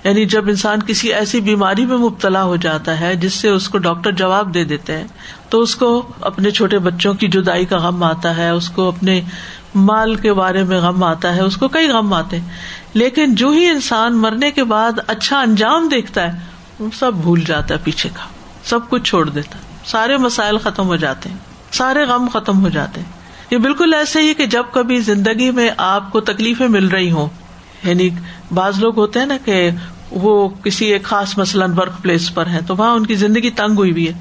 یعنی 0.03 0.25
جب 0.25 0.49
انسان 0.49 0.83
کسی 0.83 1.13
ایسی 1.13 1.41
بیماری 1.41 1.85
میں 1.85 1.97
مبتلا 1.97 2.43
ہو 2.43 2.55
جاتا 2.55 2.99
ہے 2.99 3.15
جس 3.15 3.33
سے 3.33 3.49
اس 3.49 3.69
کو 3.69 3.77
ڈاکٹر 3.77 4.11
جواب 4.11 4.53
دے 4.53 4.63
دیتے 4.63 4.97
ہیں، 4.97 5.07
تو 5.49 5.59
اس 5.59 5.75
کو 5.75 6.11
اپنے 6.21 6.51
چھوٹے 6.51 6.79
بچوں 6.79 7.13
کی 7.13 7.27
جدائی 7.27 7.65
کا 7.65 7.77
غم 7.77 8.03
آتا 8.03 8.37
ہے، 8.37 8.49
اس 8.49 8.69
کو 8.69 8.87
اپنے 8.87 9.21
مال 9.75 10.15
کے 10.15 10.33
بارے 10.33 10.63
میں 10.63 10.79
غم 10.79 11.03
آتا 11.03 11.35
ہے، 11.35 11.41
اس 11.41 11.57
کو 11.57 11.67
کئی 11.67 11.87
غم 11.87 12.13
آتے 12.13 12.39
ہیں۔ 12.39 12.49
لیکن 12.93 13.35
جو 13.35 13.49
ہی 13.49 13.67
انسان 13.67 14.17
مرنے 14.17 14.51
کے 14.51 14.63
بعد 14.63 14.91
اچھا 15.07 15.39
انجام 15.39 15.87
دیکھتا 15.91 16.33
ہے، 16.33 16.39
وہ 16.79 16.89
سب 16.99 17.13
بھول 17.13 17.41
جاتا 17.47 17.73
ہے 17.73 17.79
پیچھے 17.83 18.09
کا۔ 18.13 18.32
سب 18.65 18.89
کچھ 18.89 19.03
چھوڑ 19.03 19.29
دیتا 19.29 19.57
ہے۔ 19.57 19.63
سارے 19.85 20.17
مسائل 20.17 20.57
ختم 20.57 20.87
ہو 20.87 20.95
جاتے 20.95 21.29
ہیں۔ 21.29 21.37
سارے 21.71 22.03
غم 22.03 22.27
ختم 22.33 22.63
ہو 22.63 22.69
جاتے 22.69 23.01
ہیں۔ 23.01 23.11
یہ 23.51 23.57
بالکل 23.57 23.93
ایسے 23.93 24.21
ہی 24.21 24.33
کہ 24.33 24.45
جب 24.45 24.63
کبھی 24.71 24.99
زندگی 24.99 25.51
میں 25.51 25.69
آپ 25.77 26.11
کو 26.11 26.19
تکلیفیں 26.21 26.67
مل 26.67 26.87
رہی 26.87 27.11
ہوں 27.11 27.27
یعنی 27.83 28.09
بعض 28.53 28.79
لوگ 28.79 28.97
ہوتے 28.97 29.19
ہیں 29.19 29.25
نا 29.25 29.37
کہ 29.45 29.69
وہ 30.11 30.49
کسی 30.49 30.85
ایک 30.85 31.03
خاص 31.03 31.37
مثلاً 31.37 31.73
ورک 31.77 32.01
پلیس 32.01 32.33
پر 32.33 32.47
ہے 32.47 32.59
تو 32.67 32.75
وہاں 32.75 32.91
ان 32.91 33.05
کی 33.05 33.15
زندگی 33.15 33.49
تنگ 33.49 33.77
ہوئی 33.77 33.91
بھی 33.91 34.07
ہے۔ 34.07 34.13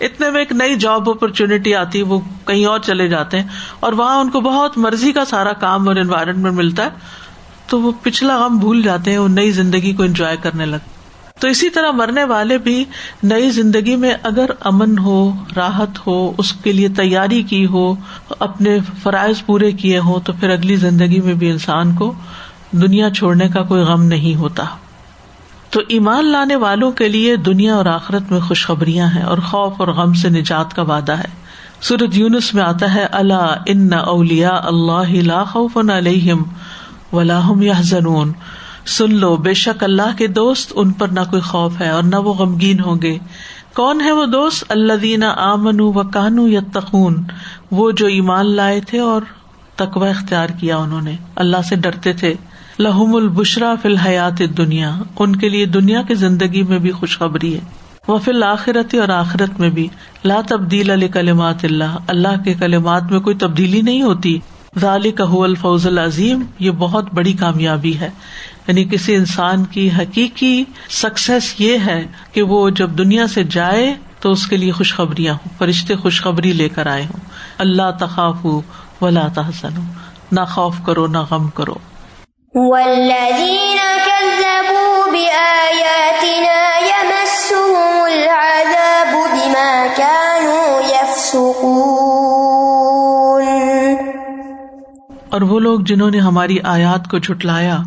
اتنے 0.00 0.30
میں 0.30 0.38
ایک 0.38 0.52
نئی 0.52 0.74
جاب 0.74 1.10
اپرچونٹی 1.10 1.74
آتی 1.74 1.98
ہے 1.98 2.04
وہ 2.04 2.20
کہیں 2.46 2.66
اور 2.66 2.78
چلے 2.78 3.08
جاتے 3.08 3.40
ہیں۔ 3.40 3.48
اور 3.80 3.92
وہاں 3.92 4.16
ان 4.16 4.30
کو 4.30 4.40
بہت 4.40 4.78
مرضی 4.78 5.12
کا 5.12 5.24
سارا 5.24 5.52
کام 5.52 5.88
اور 5.88 5.96
انوائرمنٹ 5.96 6.52
ملتا 6.52 6.84
ہے، 6.84 6.88
تو 7.66 7.80
وہ 7.80 7.92
پچھلا 8.02 8.46
غم 8.46 8.58
بھول 8.58 8.82
جاتے 8.82 9.10
ہیں، 9.10 9.18
وہ 9.18 9.28
نئی 9.28 9.50
زندگی 9.50 9.92
کو 9.92 10.02
انجوائے 10.02 10.36
کرنے 10.36 10.66
لگتے 10.66 10.95
تو 11.38 11.48
اسی 11.48 11.70
طرح 11.70 11.90
مرنے 11.90 12.24
والے 12.24 12.58
بھی 12.58 12.84
نئی 13.22 13.50
زندگی 13.50 13.96
میں 13.96 14.14
اگر 14.22 14.50
امن 14.60 14.98
ہو، 14.98 15.32
راحت 15.56 16.06
ہو، 16.06 16.32
اس 16.38 16.52
کے 16.52 16.72
لیے 16.72 16.88
تیاری 16.88 17.42
کی 17.42 17.66
ہو، 17.66 17.94
اپنے 18.38 18.78
فرائض 19.02 19.44
پورے 19.46 19.72
کیے 19.72 19.98
ہوں، 19.98 20.20
تو 20.20 20.32
پھر 20.32 20.50
اگلی 20.50 20.76
زندگی 20.76 21.20
میں 21.20 21.34
بھی 21.34 21.50
انسان 21.50 21.94
کو 21.94 22.14
دنیا 22.72 23.10
چھوڑنے 23.10 23.48
کا 23.48 23.62
کوئی 23.62 23.82
غم 23.82 24.02
نہیں 24.02 24.34
ہوتا۔ 24.34 24.64
تو 25.70 25.80
ایمان 25.88 26.24
لانے 26.24 26.56
والوں 26.56 26.90
کے 26.90 27.08
لیے 27.08 27.36
دنیا 27.36 27.74
اور 27.74 27.86
آخرت 27.86 28.22
میں 28.30 28.40
خوشخبریاں 28.40 29.06
ہیں 29.06 29.22
اور 29.22 29.38
خوف 29.38 29.72
اور 29.78 29.88
غم 29.88 30.14
سے 30.14 30.28
نجات 30.28 30.74
کا 30.74 30.82
وعدہ 30.82 31.12
ہے۔ 31.12 31.46
سورج 31.80 32.18
یونس 32.18 32.54
میں 32.54 32.62
آتا 32.62 32.94
ہے 32.94 33.06
اللہ 33.12 33.54
ان 33.66 33.92
اولیا 33.92 34.60
اللہ 34.64 35.44
خوف 35.52 35.76
علیہم 35.76 36.42
ولاحم 37.12 37.62
یا 37.62 37.72
زنون 37.80 38.32
سن 38.86 39.14
لو، 39.14 39.36
بے 39.36 39.54
شک 39.54 39.84
اللہ 39.84 40.16
کے 40.18 40.26
دوست 40.26 40.72
ان 40.74 40.92
پر 40.92 41.08
نہ 41.08 41.20
کوئی 41.30 41.42
خوف 41.42 41.80
ہے 41.80 41.90
اور 41.90 42.02
نہ 42.02 42.16
وہ 42.16 42.34
غمگین 42.34 42.80
ہوں 42.80 43.02
گے۔ 43.02 43.18
کون 43.74 44.00
ہے 44.00 44.12
وہ 44.12 44.26
دوست؟ 44.26 44.64
اللہ 44.68 44.92
دینا 44.92 45.34
آمن 45.36 45.80
و 45.80 45.92
کانو 45.92 46.48
یا 46.48 46.60
تخون 46.72 47.24
وہ 47.70 47.90
جو 47.90 48.06
ایمان 48.06 48.46
لائے 48.46 48.80
تھے 48.80 48.98
اور 48.98 49.22
تقوی 49.76 50.08
اختیار 50.08 50.48
کیا 50.60 50.76
انہوں 50.76 51.02
نے۔ 51.02 51.16
اللہ 51.36 51.56
سے 51.68 51.76
ڈرتے 51.76 52.12
تھے۔ 52.12 52.34
لہم 52.78 53.14
البشرا 53.14 53.74
فی 53.82 53.88
الحیات 53.88 54.42
دنیا 54.56 54.96
ان 55.18 55.36
کے 55.36 55.48
لیے 55.48 55.66
دنیا 55.66 56.02
کی 56.02 56.14
زندگی 56.14 56.62
میں 56.62 56.78
بھی 56.78 56.90
خوشخبری 56.90 57.54
ہے۔ 57.54 57.60
وہ 58.08 58.18
فی 58.18 58.30
الآخرت 58.30 58.94
اور 58.94 59.08
آخرت 59.08 59.60
میں 59.60 59.70
بھی۔ 59.70 59.88
لا 60.24 60.40
تبدیل 60.48 60.90
علی 60.90 61.08
کلمات 61.08 61.64
اللہ۔ 61.64 61.96
اللہ 62.06 62.42
کے 62.44 62.54
کلمات 62.54 63.02
میں 63.10 63.20
کوئی 63.20 63.36
تبدیلی 63.36 63.82
نہیں 63.82 64.02
ہوتی۔ 64.02 64.38
ظالی 64.78 65.10
کا 65.10 65.24
الفوز 65.24 65.86
العظیم، 65.86 66.44
یہ 66.58 66.70
بہت 66.70 67.14
بڑی 67.14 67.32
کامیابی 67.32 68.00
ہے۔ 68.00 68.10
یعنی 68.68 68.84
کسی 68.84 69.14
انسان 69.14 69.64
کی 69.64 69.90
حقیقی 69.98 70.64
سکسیس 70.90 71.54
یہ 71.58 71.78
ہے 71.86 72.06
کہ 72.32 72.42
وہ 72.42 72.70
جب 72.70 72.90
دنیا 72.90 73.26
سے 73.26 73.44
جائے 73.44 73.94
تو 74.20 74.30
اس 74.30 74.46
کے 74.46 74.56
لیے 74.56 74.72
خوشخبریاں 74.72 75.34
ہوں، 75.34 75.48
فرشتے 75.58 75.96
خوشخبری 75.96 76.52
لے 76.52 76.68
کر 76.68 76.86
آئے 76.86 77.02
ہوں۔ 77.02 77.20
اللہ 77.58 77.90
تخاف 78.00 78.46
ولا 79.00 79.28
تحسن 79.34 79.80
نہ 80.32 80.40
خوف 80.48 80.76
کرو 80.86 81.06
نہ 81.06 81.18
غم 81.30 81.48
کرو۔ 81.48 81.74
اور 95.36 95.42
وہ 95.42 95.60
لوگ 95.60 95.80
جنہوں 95.80 96.10
نے 96.10 96.18
ہماری 96.18 96.60
آیات 96.60 97.10
کو 97.10 97.18
جھٹلایا، 97.18 97.78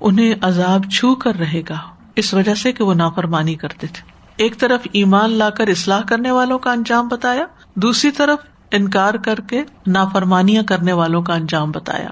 انہیں 0.00 0.34
عذاب 0.42 0.90
چھو 0.90 1.14
کر 1.14 1.34
رہے 1.34 1.62
گا۔ 1.68 1.76
اس 2.16 2.34
وجہ 2.34 2.54
سے 2.54 2.72
کہ 2.72 2.84
وہ 2.84 2.94
نافرمانی 2.94 3.54
کرتے 3.54 3.86
تھے۔ 3.86 4.10
ایک 4.36 4.58
طرف 4.58 4.86
ایمان 4.92 5.30
لا 5.30 5.50
کر 5.50 5.66
اصلاح 5.66 6.00
کرنے 6.00 6.30
والوں 6.30 6.58
کا 6.58 6.72
انجام 6.72 7.08
بتایا، 7.08 7.44
دوسری 7.74 8.10
طرف 8.10 8.38
انکار 8.70 9.14
کر 9.14 9.34
کے 9.48 9.62
نافرمانیاں 9.86 10.62
کرنے 10.62 10.92
والوں 10.92 11.22
کا 11.22 11.34
انجام 11.34 11.70
بتایا 11.70 12.08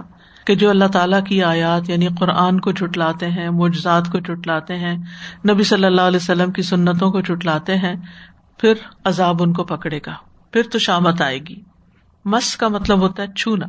کہ 0.47 0.55
جو 0.55 0.71
اللہ 0.71 0.85
تعالیٰ 0.85 1.25
کی 1.25 1.43
آیات 1.43 1.91
یعنی 1.91 2.09
قرآن 2.21 2.61
کو 2.61 2.73
چٹلاتے 2.73 3.31
ہیں، 3.31 3.51
معجزات 3.51 4.13
کو 4.13 4.21
چٹلاتے 4.21 4.77
ہیں، 4.77 4.97
نبی 5.51 5.63
صلی 5.63 5.85
اللہ 5.85 6.01
علیہ 6.01 6.19
وسلم 6.23 6.53
کی 6.53 6.63
سنتوں 6.63 7.11
کو 7.11 7.21
چٹلاتے 7.21 7.77
ہیں، 7.77 7.95
پھر 8.59 8.73
عذاب 9.05 9.43
ان 9.43 9.53
کو 9.53 9.65
پکڑے 9.65 9.99
گا، 10.07 10.13
پھر 10.53 10.63
تو 10.73 10.79
شامت 10.79 11.23
آئے 11.23 11.39
گی۔ 11.39 11.61
مس 12.25 12.57
کا 12.57 12.69
مطلب 12.69 12.99
ہوتا 12.99 13.23
ہے 13.23 13.29
چھونا۔ 13.37 13.67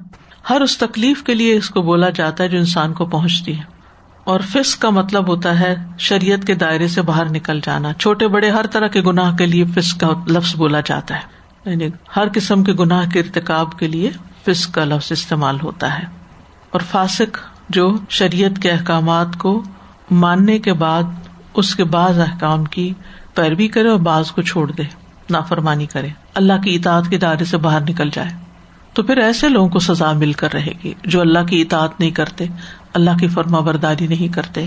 ہر 0.49 0.62
اس 0.62 0.78
تکلیف 0.78 1.23
کے 1.23 1.34
لیے 1.34 1.58
اس 1.58 1.69
کو 1.69 1.82
بولا 1.82 2.10
جاتا 2.10 2.43
ہے 2.43 2.49
جو 2.49 2.58
انسان 2.58 2.93
کو 2.93 3.06
پہنچتی 3.06 3.58
ہے۔ 3.58 3.63
اور 4.23 4.39
فس 4.39 4.75
کا 4.75 4.89
مطلب 4.89 5.28
ہوتا 5.28 5.60
ہے 5.60 5.75
شریعت 5.99 6.47
کے 6.47 6.56
دائرے 6.56 6.88
سے 6.88 7.02
باہر 7.02 7.25
نکل 7.32 7.60
جانا۔ 7.63 7.93
چھوٹے 7.93 8.28
بڑے 8.28 8.49
ہر 8.49 8.67
طرح 8.67 8.88
کے 8.88 9.02
گناہ 9.02 9.36
کے 9.36 9.45
لیے 9.45 9.65
فس 9.65 9.93
کا 9.93 10.08
لفظ 10.28 10.56
بولا 10.56 10.80
جاتا 10.86 11.15
ہے۔ 11.15 11.39
یعنی 11.69 11.88
ہر 12.15 12.28
قسم 12.34 12.63
کے 12.63 12.73
گناہ 12.73 13.10
کے 13.10 13.19
ارتقاب 13.19 13.80
کے 13.80 13.88
لیے 13.88 14.12
فس 14.45 14.67
کا 14.67 14.86
لفظ 14.86 15.12
استعمال 15.12 15.58
ہوتا 15.63 15.99
ہے۔ 15.99 16.04
اور 16.69 16.82
فاسق 16.91 17.38
جو 17.69 17.97
شریعت 18.10 18.62
کے 18.62 18.71
احکامات 18.71 19.28
کو 19.38 19.63
ماننے 20.12 20.60
کے 20.60 20.73
بعد 20.73 21.04
اس 21.54 21.75
کے 21.75 21.84
بعض 21.84 22.19
احکام 22.19 22.65
کی 22.65 22.93
پیروی 23.34 23.67
کرے 23.67 23.89
اور 23.89 23.99
بعض 23.99 24.32
کو 24.32 24.41
چھوڑ 24.41 24.71
دے، 24.71 24.84
نافرمانی 25.30 25.86
کرے۔ 25.86 26.08
اللہ 26.34 26.54
کی 26.63 26.75
اطاعت 26.75 27.04
کے 27.10 27.17
دائرے 27.17 27.45
سے 27.45 27.58
باہر 27.58 27.82
نکل 27.82 28.10
جائے۔ 28.13 28.48
تو 28.99 29.03
پھر 29.03 29.17
ایسے 29.17 29.49
لوگوں 29.49 29.69
کو 29.69 29.79
سزا 29.79 30.12
مل 30.13 30.33
کر 30.33 30.53
رہے 30.53 30.73
گی 30.83 30.93
جو 31.05 31.21
اللہ 31.21 31.39
کی 31.49 31.62
اطاعت 31.62 31.99
نہیں 31.99 32.12
کرتے، 32.12 32.45
اللہ 32.93 33.12
کی 33.19 33.27
فرما 33.27 33.59
برداری 33.59 34.07
نہیں 34.07 34.33
کرتے۔ 34.33 34.65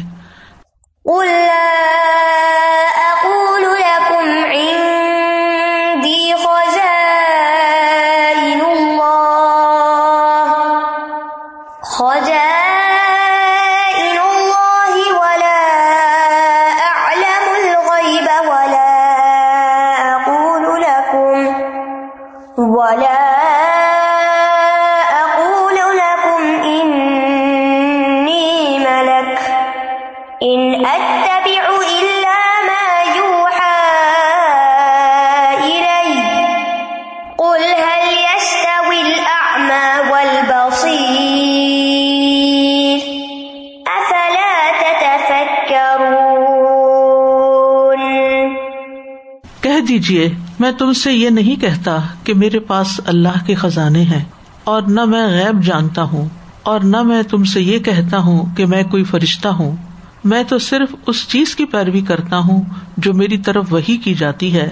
دیجیے 49.92 50.28
میں 50.58 50.70
تم 50.72 50.92
سے 50.92 51.12
یہ 51.12 51.30
نہیں 51.30 51.60
کہتا 51.60 51.96
کہ 52.24 52.34
میرے 52.34 52.58
پاس 52.58 53.00
اللہ 53.06 53.44
کے 53.46 53.54
خزانے 53.54 54.02
ہیں، 54.02 54.24
اور 54.64 54.82
نہ 54.88 55.04
میں 55.04 55.26
غیب 55.28 55.62
جانتا 55.62 56.02
ہوں، 56.02 56.28
اور 56.62 56.80
نہ 56.80 57.02
میں 57.02 57.22
تم 57.22 57.44
سے 57.44 57.60
یہ 57.60 57.78
کہتا 57.78 58.18
ہوں 58.18 58.44
کہ 58.56 58.66
میں 58.66 58.82
کوئی 58.82 59.04
فرشتہ 59.04 59.48
ہوں۔ 59.48 59.76
میں 60.24 60.42
تو 60.42 60.58
صرف 60.58 60.94
اس 61.06 61.26
چیز 61.28 61.54
کی 61.56 61.64
پیروی 61.64 62.00
کرتا 62.00 62.38
ہوں 62.38 62.62
جو 62.96 63.12
میری 63.14 63.38
طرف 63.38 63.72
وہی 63.72 63.96
کی 63.96 64.14
جاتی 64.14 64.52
ہے۔ 64.54 64.68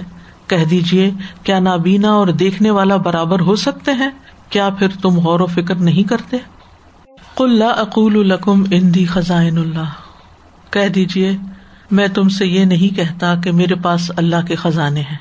کہہ 0.47 0.63
دیجیے 0.65 1.09
کیا 1.43 1.59
نابینا 1.59 2.11
اور 2.11 2.27
دیکھنے 2.27 2.69
والا 2.71 2.97
برابر 2.97 3.39
ہو 3.39 3.55
سکتے 3.55 3.91
ہیں؟ 3.91 4.09
کیا 4.49 4.69
پھر 4.69 4.87
تم 5.01 5.19
غور 5.19 5.39
و 5.39 5.45
فکر 5.45 5.75
نہیں 5.75 6.07
کرتے؟ 6.09 6.37
کل 7.35 7.61
اقول 7.61 8.19
القم 8.21 8.63
اندی 8.71 9.05
خزائن 9.05 9.57
اللہ۔ 9.57 9.91
کہہ 10.69 10.87
دیجیے 10.87 11.31
میں 11.91 12.07
تم 12.07 12.29
سے 12.29 12.47
یہ 12.47 12.65
نہیں 12.65 12.95
کہتا 12.95 13.35
کہ 13.35 13.51
میرے 13.51 13.75
پاس 13.75 14.11
اللہ 14.17 14.45
کے 14.47 14.55
خزانے 14.55 15.01
ہیں۔ 15.01 15.17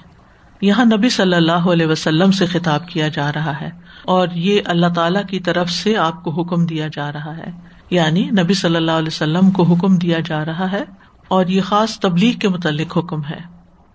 یہاں 0.60 0.84
نبی 0.84 1.08
صلی 1.08 1.34
اللہ 1.34 1.52
علیہ 1.52 1.86
وسلم 1.86 2.30
سے 2.30 2.46
خطاب 2.46 2.88
کیا 2.88 3.08
جا 3.08 3.32
رہا 3.32 3.60
ہے 3.60 3.70
اور 4.04 4.28
یہ 4.34 4.60
اللہ 4.64 4.86
تعالی 4.94 5.18
کی 5.28 5.40
طرف 5.40 5.70
سے 5.70 5.96
آپ 5.96 6.24
کو 6.24 6.30
حکم 6.30 6.66
دیا 6.66 6.86
جا 6.92 7.12
رہا 7.12 7.36
ہے۔ 7.36 7.50
یعنی 7.90 8.30
نبی 8.30 8.54
صلی 8.54 8.76
اللہ 8.76 8.90
علیہ 8.90 9.06
وسلم 9.06 9.50
کو 9.50 9.62
حکم 9.62 9.96
دیا 9.96 10.18
جا 10.24 10.44
رہا 10.44 10.72
ہے 10.72 10.84
اور 11.28 11.46
یہ 11.46 11.60
خاص 11.60 12.00
تبلیغ 12.00 12.38
کے 12.38 12.48
متعلق 12.48 12.98
حکم 12.98 13.24
ہے۔ 13.24 13.38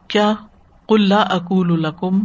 کیا؟ 0.07 0.33
اللہ 0.89 1.13
اکول 1.13 1.71
القم 1.71 2.19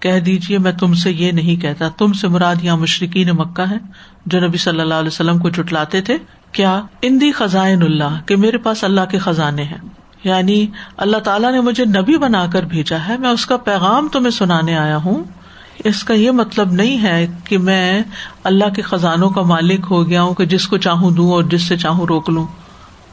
کہہ 0.00 0.20
دیجیے 0.20 0.58
میں 0.58 0.72
تم 0.72 0.94
سے 0.94 1.12
یہ 1.12 1.32
نہیں 1.32 1.62
کہتا۔ 1.62 1.88
تم 1.88 2.12
سے 2.12 2.28
مراد 2.28 2.54
یہاں 2.62 2.76
مشرقین 2.76 3.28
مکہ 3.28 3.70
ہے 3.70 3.78
جو 4.26 4.40
نبی 4.40 4.58
صلی 4.58 4.80
اللہ 4.80 4.94
علیہ 4.94 5.06
وسلم 5.06 5.38
کو 5.38 5.48
جٹلاتے 5.48 6.00
تھے۔ 6.00 6.18
کیا 6.52 6.82
اندی 7.02 7.32
خزائن 7.32 7.82
اللہ 7.82 8.20
کہ 8.26 8.36
میرے 8.36 8.58
پاس 8.58 8.84
اللہ 8.84 9.00
کے 9.10 9.18
خزانے 9.18 9.62
ہیں؟ 9.62 9.78
یعنی 10.24 10.66
اللہ 10.96 11.16
تعالیٰ 11.16 11.52
نے 11.52 11.60
مجھے 11.60 11.84
نبی 11.84 12.18
بنا 12.18 12.46
کر 12.52 12.62
بھیجا 12.62 12.96
ہے، 13.08 13.16
میں 13.16 13.30
اس 13.30 13.46
کا 13.46 13.56
پیغام 13.56 14.08
تمہیں 14.08 14.30
سنانے 14.30 14.78
آیا 14.78 14.96
ہوں۔ 14.96 15.24
اس 15.84 16.04
کا 16.04 16.14
یہ 16.14 16.30
مطلب 16.30 16.72
نہیں 16.72 17.02
ہے 17.02 17.26
کہ 17.44 17.58
میں 17.58 18.02
اللہ 18.44 18.64
کے 18.76 18.82
خزانوں 18.82 19.30
کا 19.30 19.42
مالک 19.42 19.86
ہو 19.90 20.08
گیا 20.08 20.22
ہوں 20.22 20.34
کہ 20.34 20.46
جس 20.46 20.68
کو 20.68 20.76
چاہوں 20.76 21.10
دوں 21.10 21.30
اور 21.30 21.42
جس 21.42 21.62
سے 21.62 21.76
چاہوں 21.76 22.06
روک 22.06 22.30
لوں۔ 22.30 22.46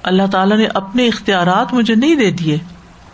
اللہ 0.03 0.23
تعالیٰ 0.31 0.57
نے 0.57 0.65
اپنے 0.65 1.07
اختیارات 1.07 1.73
مجھے 1.73 1.95
نہیں 1.95 2.15
دے 2.15 2.31
دیے 2.31 2.57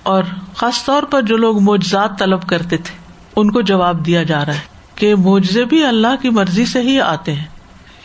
اور 0.04 0.24
خاص 0.56 0.86
طور 0.86 1.04
پر 1.04 1.22
جو 1.22 1.38
لوگ 1.38 1.60
معجزات 1.60 2.20
طلب 2.20 2.48
کرتے 2.48 2.78
تھے، 2.78 2.98
ان 3.36 3.52
کو 3.52 3.62
جواب 3.62 4.06
دیا 4.06 4.24
جا 4.24 4.46
رہا 4.46 4.54
ہے 4.54 4.60
کہ 4.96 5.16
معجزے 5.16 5.66
بھی 5.66 5.84
اللہ 5.84 6.16
کی 6.22 6.30
مرضی 6.30 6.66
سے 6.66 6.82
ہی 6.82 7.02
آتے 7.02 7.34
ہیں۔ 7.34 7.55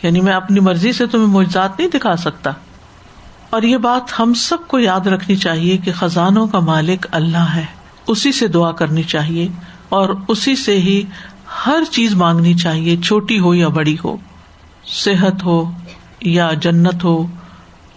یعنی 0.03 0.21
میں 0.21 0.33
اپنی 0.33 0.59
مرضی 0.59 0.91
سے 0.91 1.05
تمہیں 1.05 1.27
معجزات 1.27 1.79
نہیں 1.79 1.89
دکھا 1.89 2.15
سکتا۔ 2.15 2.51
اور 3.49 3.61
یہ 3.61 3.77
بات 3.77 4.19
ہم 4.19 4.33
سب 4.33 4.57
کو 4.67 4.79
یاد 4.79 5.07
رکھنی 5.07 5.35
چاہیے 5.35 5.77
کہ 5.77 5.91
خزانوں 5.91 6.47
کا 6.47 6.59
مالک 6.59 7.07
اللہ 7.11 7.55
ہے۔ 7.55 7.65
اسی 8.07 8.31
سے 8.31 8.47
دعا 8.47 8.71
کرنی 8.71 9.03
چاہیے 9.03 9.47
اور 9.89 10.09
اسی 10.27 10.55
سے 10.55 10.77
ہی 10.77 11.03
ہر 11.65 11.83
چیز 11.91 12.13
مانگنی 12.13 12.53
چاہیے، 12.53 12.97
چھوٹی 12.97 13.39
ہو 13.39 13.53
یا 13.53 13.67
بڑی 13.67 13.97
ہو۔ 14.03 14.17
صحت 14.85 15.43
ہو 15.43 15.71
یا 16.21 16.49
جنت 16.61 17.03
ہو 17.03 17.27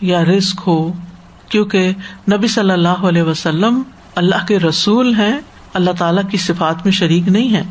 یا 0.00 0.24
رسک 0.24 0.60
ہو۔ 0.66 0.92
کیونکہ 1.48 1.92
نبی 2.32 2.48
صلی 2.48 2.70
اللہ 2.70 2.88
علیہ 2.88 3.22
وسلم 3.22 3.82
اللہ 4.14 4.46
کے 4.48 4.58
رسول 4.58 5.14
ہیں، 5.14 5.38
اللہ 5.74 5.90
تعالیٰ 5.98 6.22
کی 6.30 6.36
صفات 6.36 6.84
میں 6.84 6.92
شریک 6.92 7.28
نہیں 7.28 7.52
ہے 7.52 7.62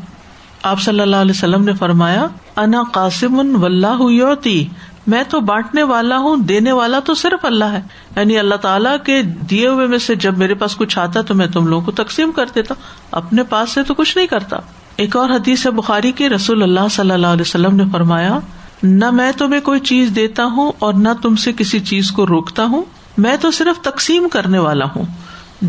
آپ 0.64 0.80
صلی 0.80 1.00
اللہ 1.00 1.16
علیہ 1.16 1.32
وسلم 1.34 1.64
نے 1.64 1.72
فرمایا، 1.72 2.26
انا 2.56 2.82
قاسم 2.92 3.56
و 3.62 3.64
اللہ 3.64 4.02
یوتی 4.10 4.68
میں 5.06 5.22
تو 5.28 5.40
بانٹنے 5.40 5.82
والا 5.82 6.18
ہوں، 6.18 6.36
دینے 6.36 6.72
والا 6.72 6.98
تو 6.98 7.14
صرف 7.14 7.44
اللہ 7.44 7.64
ہے۔ 7.64 7.80
یعنی 8.16 8.38
اللہ 8.38 8.54
تعالیٰ 8.54 8.96
کے 9.04 9.22
دیے 9.22 9.68
ہوئے 9.68 9.86
میں 9.86 9.98
سے 9.98 10.14
جب 10.14 10.38
میرے 10.38 10.54
پاس 10.54 10.76
کچھ 10.76 10.98
آتا 10.98 11.20
تو 11.20 11.34
میں 11.34 11.46
تم 11.46 11.66
لوگوں 11.66 11.84
کو 11.84 11.92
تقسیم 11.92 12.32
کر 12.32 12.46
دیتا۔ 12.54 12.74
اپنے 13.10 13.42
پاس 13.42 13.70
سے 13.70 13.82
تو 13.82 13.94
کچھ 13.94 14.16
نہیں 14.16 14.26
کرتا۔ 14.26 14.56
ایک 14.96 15.16
اور 15.16 15.30
حدیث 15.30 15.66
بخاری 15.66 16.12
کے 16.12 16.28
رسول 16.28 16.62
اللہ 16.62 16.88
صلی 16.90 17.10
اللہ 17.10 17.26
علیہ 17.26 17.42
وسلم 17.42 17.76
نے 17.76 17.84
فرمایا، 17.92 18.38
نہ 18.82 19.10
میں 19.10 19.32
تمہیں 19.32 19.60
کوئی 19.60 19.80
چیز 19.80 20.10
دیتا 20.16 20.44
ہوں 20.44 20.72
اور 20.78 20.94
نہ 20.94 21.08
تم 21.22 21.36
سے 21.36 21.52
کسی 21.52 21.80
چیز 21.80 22.10
کو 22.10 22.26
روکتا 22.26 22.64
ہوں، 22.64 22.82
میں 23.18 23.36
تو 23.36 23.50
صرف 23.50 23.82
تقسیم 23.82 24.28
کرنے 24.32 24.58
والا 24.58 24.84
ہوں۔ 24.96 25.04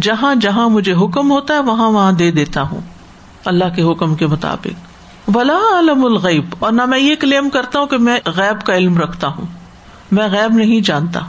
جہاں 0.02 0.36
جہاں 0.36 0.70
مجھے 0.70 0.94
حکم 0.94 1.32
ہوتا 1.32 1.54
ہے، 1.54 1.60
وہاں 1.60 1.92
وہاں 1.92 2.12
دے 2.12 2.32
دیتا 2.32 2.62
ہوں۔ 2.62 2.82
اللہ 3.46 3.66
کے 3.76 3.82
حکم 3.82 4.16
کے 4.16 4.28
مطابق۔ 4.28 4.96
ولا 5.36 5.80
علم 5.80 6.06
الغیب 6.06 6.56
اور 6.60 6.72
نہ 6.72 6.86
میں 6.86 7.00
یہ 7.00 7.16
کلیم 7.16 7.50
کرتا 7.50 7.80
ہوں 7.80 7.88
کہ 7.88 7.98
میں 7.98 8.20
غیب 8.26 8.66
کا 8.66 8.78
علم 8.78 8.98
رکھتا 8.98 9.28
ہوں۔ 9.28 9.46
میں 10.12 10.28
غیب 10.28 10.54
نہیں 10.54 10.82
جانتا۔ 10.82 11.20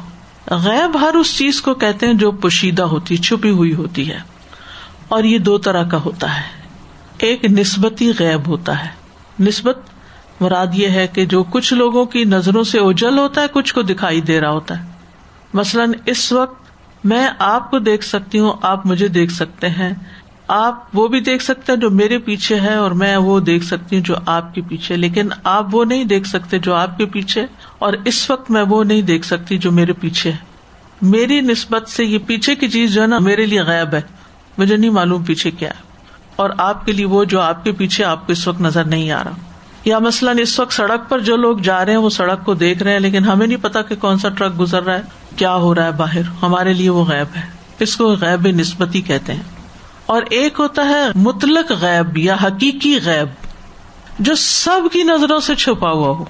غیب 0.50 1.00
ہر 1.00 1.14
اس 1.14 1.38
چیز 1.38 1.62
کو 1.62 1.74
کہتے 1.74 2.07
ہیں 2.07 2.14
جو 2.14 2.31
پوشیدہ 2.31 2.83
ہوتی، 2.83 3.16
چھپی 3.16 3.50
ہوئی 3.50 3.74
ہوتی 3.74 4.11
ہے۔ 4.11 4.18
اور 5.09 5.24
یہ 5.24 5.38
دو 5.38 5.59
طرح 5.59 5.85
کا 5.85 5.96
ہوتا 5.96 6.37
ہے۔ 6.37 6.62
ایک 7.18 7.44
نسبتی 7.44 8.12
غیب 8.18 8.48
ہوتا 8.48 8.85
ہے۔ 8.85 8.88
نسبت 9.40 9.79
مراد 10.40 10.66
یہ 10.72 10.88
ہے 10.88 11.07
کہ 11.07 11.24
جو 11.24 11.42
کچھ 11.42 11.74
لوگوں 11.74 12.05
کی 12.05 12.24
نظروں 12.24 12.64
سے 12.64 12.79
اجل 12.79 13.18
ہوتا 13.18 13.40
ہے، 13.40 13.46
کچھ 13.52 13.74
کو 13.74 13.83
دکھائی 13.83 14.20
دے 14.20 14.40
رہا 14.40 14.50
ہوتا 14.50 14.85
ہے۔ 14.85 14.88
مثلاً 15.55 15.92
اس 16.07 16.33
وقت 16.33 16.62
میں 17.05 17.29
آپ 17.38 17.70
کو 17.70 17.79
دیکھ 17.79 18.05
سکتی 18.05 18.38
ہوں، 18.38 18.52
آپ 18.62 18.87
مجھے 18.87 19.09
دیکھ 19.09 19.33
سکتے 19.33 19.68
ہیں۔ 19.68 19.90
آپ 20.48 20.85
وہ 20.94 21.09
بھی 21.09 21.20
دیکھ 21.20 21.42
سکتے 21.42 21.72
ہیں 21.72 21.80
جو 21.80 21.90
میرے 21.90 22.18
پیچھے 22.18 22.61
ہے 22.61 22.74
اور 22.74 22.90
میں 22.90 23.16
وہ 23.16 23.40
دیکھ 23.40 23.64
سکتی 23.64 23.96
ہوں 23.96 24.02
جو 24.02 24.14
آپ 24.26 24.54
کے 24.54 24.61
پیچھے 24.68 24.96
لیکن 24.96 25.28
آپ 25.44 25.74
وہ 25.74 25.85
نہیں 25.85 26.04
دیکھ 26.04 26.28
سکتے 26.28 26.59
جو 26.59 26.74
آپ 26.74 26.98
کے 26.98 27.06
پیچھے 27.06 27.46
اور 27.78 27.92
اس 28.04 28.30
وقت 28.30 28.50
میں 28.50 28.62
وہ 28.62 28.85
نہیں 28.85 29.02
دیکھ 29.02 29.26
سکتی 29.26 29.59
جو 29.59 29.72
میرے 29.72 29.92
پیچھے 29.92 30.32
ہے 30.32 30.37
میری 31.02 31.40
نسبت 31.40 31.88
سے 31.88 32.04
یہ 32.04 32.18
پیچھے 32.26 32.54
کی 32.54 32.68
چیز 32.68 32.94
جو 32.94 33.02
ہے 33.02 33.06
نا 33.06 33.18
میرے 33.18 33.46
لیے 33.46 33.61
غائب 33.61 33.94
ہے۔ 33.94 34.00
مجھے 34.59 34.76
نہیں 34.76 34.90
معلوم 34.90 35.24
پیچھے 35.24 35.50
کیا 35.50 35.70
ہے۔ 35.70 35.82
اور 36.37 36.50
آپ 36.59 36.87
کے 36.87 36.92
لیے 36.92 37.06
وہ 37.06 37.24
جو 37.24 37.40
آپ 37.40 37.64
کے 37.64 37.72
پیچھے 37.72 38.04
آپ 38.04 38.26
کو 38.26 38.32
اس 38.32 38.48
وقت 38.48 38.61
نظر 38.61 38.85
نہیں 38.85 39.11
آ 39.11 39.24
رہا۔ 39.24 39.35
یا 39.85 39.98
مثلاً 39.98 40.38
اس 40.38 40.61
وقت 40.61 40.72
سڑک 40.72 41.09
پر 41.09 41.18
جو 41.18 41.37
لوگ 41.37 41.59
جا 41.59 41.85
رہے 41.85 41.92
ہیں 41.92 41.98
وہ 41.98 42.11
سڑک 42.11 42.44
کو 42.44 42.54
دیکھ 42.54 42.82
رہے 42.82 42.92
ہیں، 42.92 43.00
لیکن 43.00 43.24
ہمیں 43.24 43.46
نہیں 43.46 43.62
پتا 43.62 43.82
کہ 43.82 43.96
کون 43.96 44.18
سا 44.18 44.28
ٹرک 44.28 44.61
گزر 44.61 44.82
رہا 44.82 44.96
ہے، 44.96 45.02
کیا 45.37 45.54
ہو 45.54 45.74
رہا 45.74 45.85
ہے 45.85 45.92
باہر۔ 45.92 46.22
ہمارے 46.42 46.72
لیے 46.72 46.90
وہ 46.90 47.04
غائب 47.04 47.37
ہے۔ 47.37 47.42
اس 47.78 47.96
کو 47.96 48.12
غیب 48.12 48.46
نسبتی 48.46 49.00
کہتے 49.00 49.35
ہیں۔ 49.35 49.42
اور 50.07 50.23
ایک 50.31 50.55
ہوتا 50.59 50.88
ہے 50.88 51.05
مطلق 51.14 51.73
غیب 51.73 52.19
یا 52.19 52.37
حقیقی 52.42 52.99
غیب 53.05 53.29
جو 54.19 54.35
سب 54.35 54.81
کی 54.92 55.03
نظروں 55.03 55.40
سے 55.40 55.55
چھپا 55.55 55.90
ہوا 55.90 56.09
ہو۔ 56.09 56.25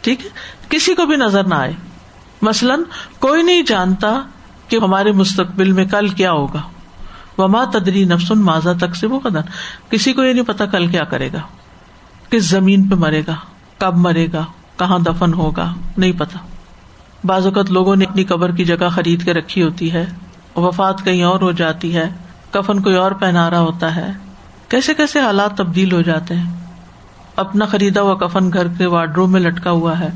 ٹھیک 0.00 0.24
ہے؟ 0.24 0.30
کسی 0.68 0.94
کو 0.94 1.06
بھی 1.06 1.16
نظر 1.16 1.44
نہ 1.44 1.54
آئے۔ 1.54 1.72
مثلاً، 2.42 2.82
کوئی 3.18 3.42
نہیں 3.42 3.62
جانتا 3.62 4.20
کہ 4.68 4.78
ہمارے 4.82 5.12
مستقبل 5.12 5.72
میں 5.72 5.84
کل 5.84 6.08
کیا 6.08 6.32
ہوگا۔ 6.32 6.62
وما 7.38 7.64
تدری 7.64 8.04
نفسن 8.04 8.38
ماضا 8.38 8.72
تک 8.72 8.96
سے 8.96 9.06
وہ 9.06 9.20
قدر 9.20 9.40
کسی 9.90 10.12
کو 10.12 10.24
یہ 10.24 10.32
نہیں 10.32 10.44
پتا 10.44 10.66
کل 10.66 10.86
کیا 10.86 11.04
کرے 11.04 11.32
گا۔ 11.32 11.40
کس 12.30 12.42
زمین 12.42 12.88
پہ 12.88 12.94
مرے 12.94 13.22
گا، 13.26 13.34
کب 13.78 13.96
مرے 13.96 14.26
گا، 14.32 14.44
کہاں 14.78 14.98
دفن 14.98 15.34
ہوگا، 15.34 15.74
نہیں 15.96 16.12
پتا۔ 16.12 16.38
بعض 17.24 17.46
اوقات 17.46 17.70
لوگوں 17.70 17.96
نے 17.96 18.04
اپنی 18.04 18.24
قبر 18.24 18.50
کی 18.50 18.64
جگہ 18.64 18.88
خرید 18.88 19.24
کے 19.24 19.34
رکھی 19.34 19.62
ہوتی 19.62 19.92
ہے۔ 19.92 20.06
وفات 20.56 21.04
کہیں 21.04 21.22
اور 21.22 21.40
ہو 21.40 21.52
جاتی 21.52 21.96
ہے۔ 21.96 22.10
کفن 22.58 22.82
کوئی 22.82 22.96
اور 22.96 23.12
پہنا 23.12 23.50
رہا 23.50 23.60
ہوتا 23.60 23.96
ہے؟ 23.96 24.12
کیسے 24.68 24.94
کیسے 24.94 25.20
حالات 25.20 25.56
تبدیل 25.56 25.92
ہو 25.92 26.02
جاتے 26.02 26.34
ہیں؟ 26.34 26.66
اپنا 27.36 27.64
خریدا 27.64 28.02
ہوا 28.02 28.14
کفن 28.14 28.52
گھر 28.52 28.68
کے 28.68 28.86
وارڈروم 28.86 29.32
میں 29.32 29.40
لٹکا 29.40 29.70
ہوا 29.70 30.00
ہے۔ 30.00 30.08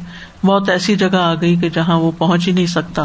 موت 0.43 0.69
ایسی 0.69 0.97
جگہ 0.97 1.17
آ 1.17 1.35
گئی 1.35 1.57
کہ 1.57 1.69
جہاں 1.69 1.97
وہ 1.97 2.11
پہنچ 2.19 2.49
ہی 2.49 2.53
نہیں 2.53 2.67
سکتا۔ 2.67 3.03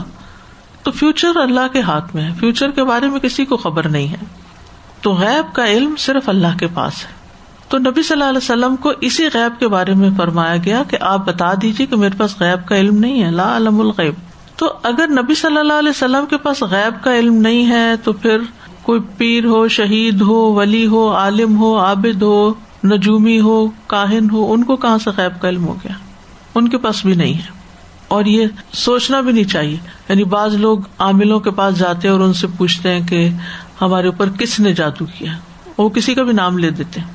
تو 0.83 0.91
فیوچر 0.91 1.35
اللہ 1.35 1.67
کے 1.73 1.81
ہاتھ 1.81 2.15
میں 2.15 2.23
ہے۔ 2.23 2.33
فیوچر 2.39 2.71
کے 2.71 2.83
بارے 2.83 3.07
میں 3.07 3.19
کسی 3.19 3.45
کو 3.45 3.57
خبر 3.57 3.87
نہیں 3.87 4.07
ہے۔ 4.07 4.17
تو 5.01 5.13
غیب 5.13 5.55
کا 5.55 5.67
علم 5.67 5.95
صرف 5.97 6.29
اللہ 6.29 6.57
کے 6.59 6.67
پاس 6.67 6.93
ہے۔ 7.05 7.11
تو 7.69 7.77
نبی 7.77 8.03
صلی 8.03 8.13
اللہ 8.13 8.23
علیہ 8.23 8.37
وسلم 8.37 8.75
کو 8.75 8.91
اسی 9.01 9.27
غیب 9.33 9.59
کے 9.59 9.67
بارے 9.67 9.93
میں 9.93 10.09
فرمایا 10.17 10.57
گیا 10.57 10.83
کہ 10.87 10.97
آپ 11.01 11.25
بتا 11.25 11.53
دیجیے 11.61 11.85
کہ 11.85 11.95
میرے 11.95 12.17
پاس 12.17 12.39
غیب 12.39 12.67
کا 12.67 12.77
علم 12.77 12.99
نہیں 12.99 13.23
ہے۔ 13.23 13.31
لا 13.31 13.57
علم 13.57 13.81
الغیب۔ 13.81 14.13
تو 14.55 14.73
اگر 14.83 15.07
نبی 15.07 15.35
صلی 15.35 15.57
اللہ 15.57 15.73
علیہ 15.73 15.89
وسلم 15.89 16.25
کے 16.25 16.37
پاس 16.37 16.63
غیب 16.63 17.03
کا 17.03 17.15
علم 17.15 17.33
نہیں 17.33 17.69
ہے 17.69 17.97
تو 18.03 18.13
پھر 18.13 18.37
کوئی 18.85 18.99
پیر 19.17 19.45
ہو، 19.45 19.67
شہید 19.67 20.21
ہو، 20.21 20.53
ولی 20.53 20.87
ہو، 20.87 21.09
عالم 21.09 21.57
ہو، 21.57 21.79
عابد 21.79 22.21
ہو، 22.21 22.53
نجومی 22.83 23.39
ہو، 23.39 23.67
کاہن 23.87 24.29
ہو، 24.31 24.53
ان 24.53 24.63
کو 24.63 24.75
کہاں 24.75 24.97
سے 24.97 25.09
غیب 25.17 25.41
کا 25.41 25.49
علم 25.49 25.67
ہو 25.67 25.73
گیا؟ 25.73 25.93
ان 26.55 26.67
کے 26.67 26.77
پاس 26.77 27.05
بھی 27.05 27.13
نہیں 27.13 27.33
ہے۔ 27.33 27.55
اور 28.07 28.25
یہ 28.25 28.47
سوچنا 28.73 29.21
بھی 29.21 29.31
نہیں 29.31 29.43
چاہیے۔ 29.43 29.77
یعنی 30.09 30.23
بعض 30.23 30.55
لوگ 30.55 30.79
عاملوں 30.99 31.39
کے 31.39 31.51
پاس 31.51 31.79
جاتے 31.79 32.07
اور 32.07 32.19
ان 32.19 32.33
سے 32.33 32.47
پوچھتے 32.57 32.91
ہیں 32.91 33.07
کہ 33.07 33.29
ہمارے 33.81 34.07
اوپر 34.07 34.29
کس 34.29 34.59
نے 34.59 34.73
جادو 34.73 35.05
کیا؟ 35.05 35.31
وہ 35.77 35.89
کسی 35.89 36.13
کا 36.13 36.23
بھی 36.23 36.33
نام 36.33 36.57
لے 36.57 36.69
دیتے 36.69 36.99
ہیں۔ 36.99 37.07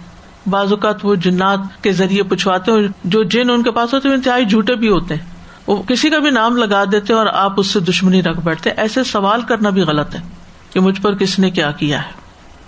بعض 0.48 0.72
اوقات 0.72 1.04
وہ 1.04 1.14
جنات 1.14 1.83
کے 1.83 1.92
ذریعے 1.92 2.22
پوچھواتے 2.22 2.72
ہیں 2.72 2.88
جو 3.04 3.22
جن 3.22 3.50
ان 3.50 3.62
کے 3.62 3.70
پاس 3.70 3.94
ہوتے 3.94 4.09
ہیں 4.09 4.16
انتہائی 4.16 4.44
جھوٹے 4.44 4.74
بھی 4.74 4.88
ہوتے 4.88 5.14
ہیں۔ 5.14 5.24
وہ 5.66 5.83
کسی 5.83 6.11
کا 6.11 6.18
بھی 6.18 6.30
نام 6.30 6.56
لگا 6.56 6.85
دیتے 6.92 7.12
اور 7.12 7.26
آپ 7.26 7.52
اس 7.56 7.66
سے 7.66 7.80
دشمنی 7.80 8.22
رکھ 8.22 8.40
بیٹھتے 8.40 8.70
ایسے 8.70 9.04
سوال 9.04 9.42
کرنا 9.42 9.70
بھی 9.70 9.83
غلط 9.83 10.14
ہے۔ 10.14 10.39
کہ 10.70 10.80
مجھ 10.80 11.00
پر 11.00 11.14
کس 11.14 11.38
نے 11.38 11.50
کیا 11.50 11.70
کیا 11.70 12.02
ہے؟ 12.02 12.11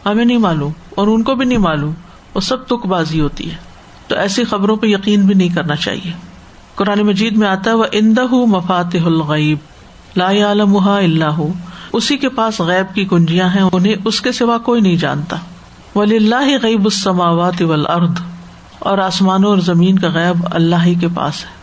ہمیں 0.07 0.25
نہیں 0.25 0.39
معلوم 0.39 0.73
اور 0.91 1.07
ان 1.07 1.23
کو 1.23 1.35
بھی 1.35 1.47
نہیں 1.47 1.59
معلوم 1.59 1.93
وہ 2.35 2.41
سب 2.41 2.67
تک 2.67 2.87
بازی 2.87 3.21
ہوتی 3.21 3.51
ہے۔ 3.51 3.57
تو 4.07 4.15
ایسی 4.15 4.45
خبروں 4.45 4.77
پہ 4.77 4.87
یقین 4.87 5.27
بھی 5.27 5.35
نہیں 5.35 5.49
کرنا 5.49 5.77
چاہیے۔ 5.77 6.13
قرآن 6.75 7.01
مجید 7.01 7.37
میں 7.37 7.49
آتا 7.49 7.71
ہے 7.71 7.77
وہ 7.77 7.85
اندہ 7.93 8.25
مفات 8.25 8.97
الغیب 9.05 9.59
لا 10.17 10.31
عالم 10.31 10.77
اللہ 10.77 11.41
اسی 11.93 12.17
کے 12.17 12.29
پاس 12.29 12.61
غیب 12.61 12.95
کی 12.95 13.05
کنجیاں 13.05 13.49
ہیں، 13.49 13.63
انہیں 13.73 13.95
اس 14.05 14.21
کے 14.21 14.33
سوا 14.33 14.59
کوئی 14.59 14.81
نہیں 14.81 14.97
جانتا۔ 14.97 15.37
ولی 15.95 16.17
اللہ 16.17 16.59
غیب 16.63 16.85
السماوات 16.85 17.63
والارض 17.63 18.11
اور 18.79 18.99
آسمانوں 18.99 19.51
اور 19.51 19.59
زمین 19.59 19.99
کا 19.99 20.09
غیب 20.09 20.47
اللہ 20.51 20.77
ہی 20.85 20.95
کے 20.95 21.09
پاس 21.15 21.45
ہے۔ 21.45 21.62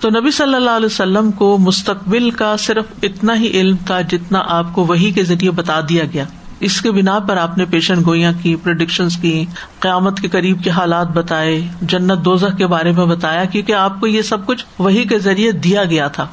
تو 0.00 0.10
نبی 0.10 0.30
صلی 0.30 0.54
اللہ 0.54 0.70
علیہ 0.70 0.86
وسلم 0.86 1.30
کو 1.30 1.58
مستقبل 1.58 2.30
کا 2.30 2.56
صرف 2.56 2.84
اتنا 3.02 3.36
ہی 3.36 3.46
علم 3.46 3.76
تھا 3.86 4.00
جتنا 4.00 4.42
آپ 4.48 4.64
کو 4.72 4.84
وہی 4.84 5.10
کے 5.10 5.24
ذریعے 5.24 5.50
بتا 5.50 5.80
دیا 5.88 6.04
گیا۔ 6.12 6.24
اس 6.60 6.80
کے 6.80 6.90
بنا 6.90 7.18
پر 7.18 7.36
آپ 7.36 7.58
نے 7.58 7.64
پیشن 7.64 7.94
گوئیاں 8.06 8.32
کی 8.42 8.56
پروڈکشن 8.56 9.08
کی، 9.20 9.44
قیامت 9.80 10.20
کے 10.20 10.28
قریب 10.28 10.64
کے 10.64 10.70
حالات 10.70 11.06
بتائے، 11.06 11.68
جنت 11.80 12.24
دوزخ 12.24 12.56
کے 12.58 12.66
بارے 12.66 12.92
میں 12.92 13.06
بتایا 13.06 13.44
کیونکہ 13.44 13.72
آپ 13.72 14.00
کو 14.00 14.06
یہ 14.06 14.22
سب 14.22 14.46
کچھ 14.46 14.64
وہی 14.78 15.04
کے 15.04 15.18
ذریعے 15.18 15.52
دیا 15.52 15.84
گیا 15.84 16.08
تھا۔ 16.08 16.26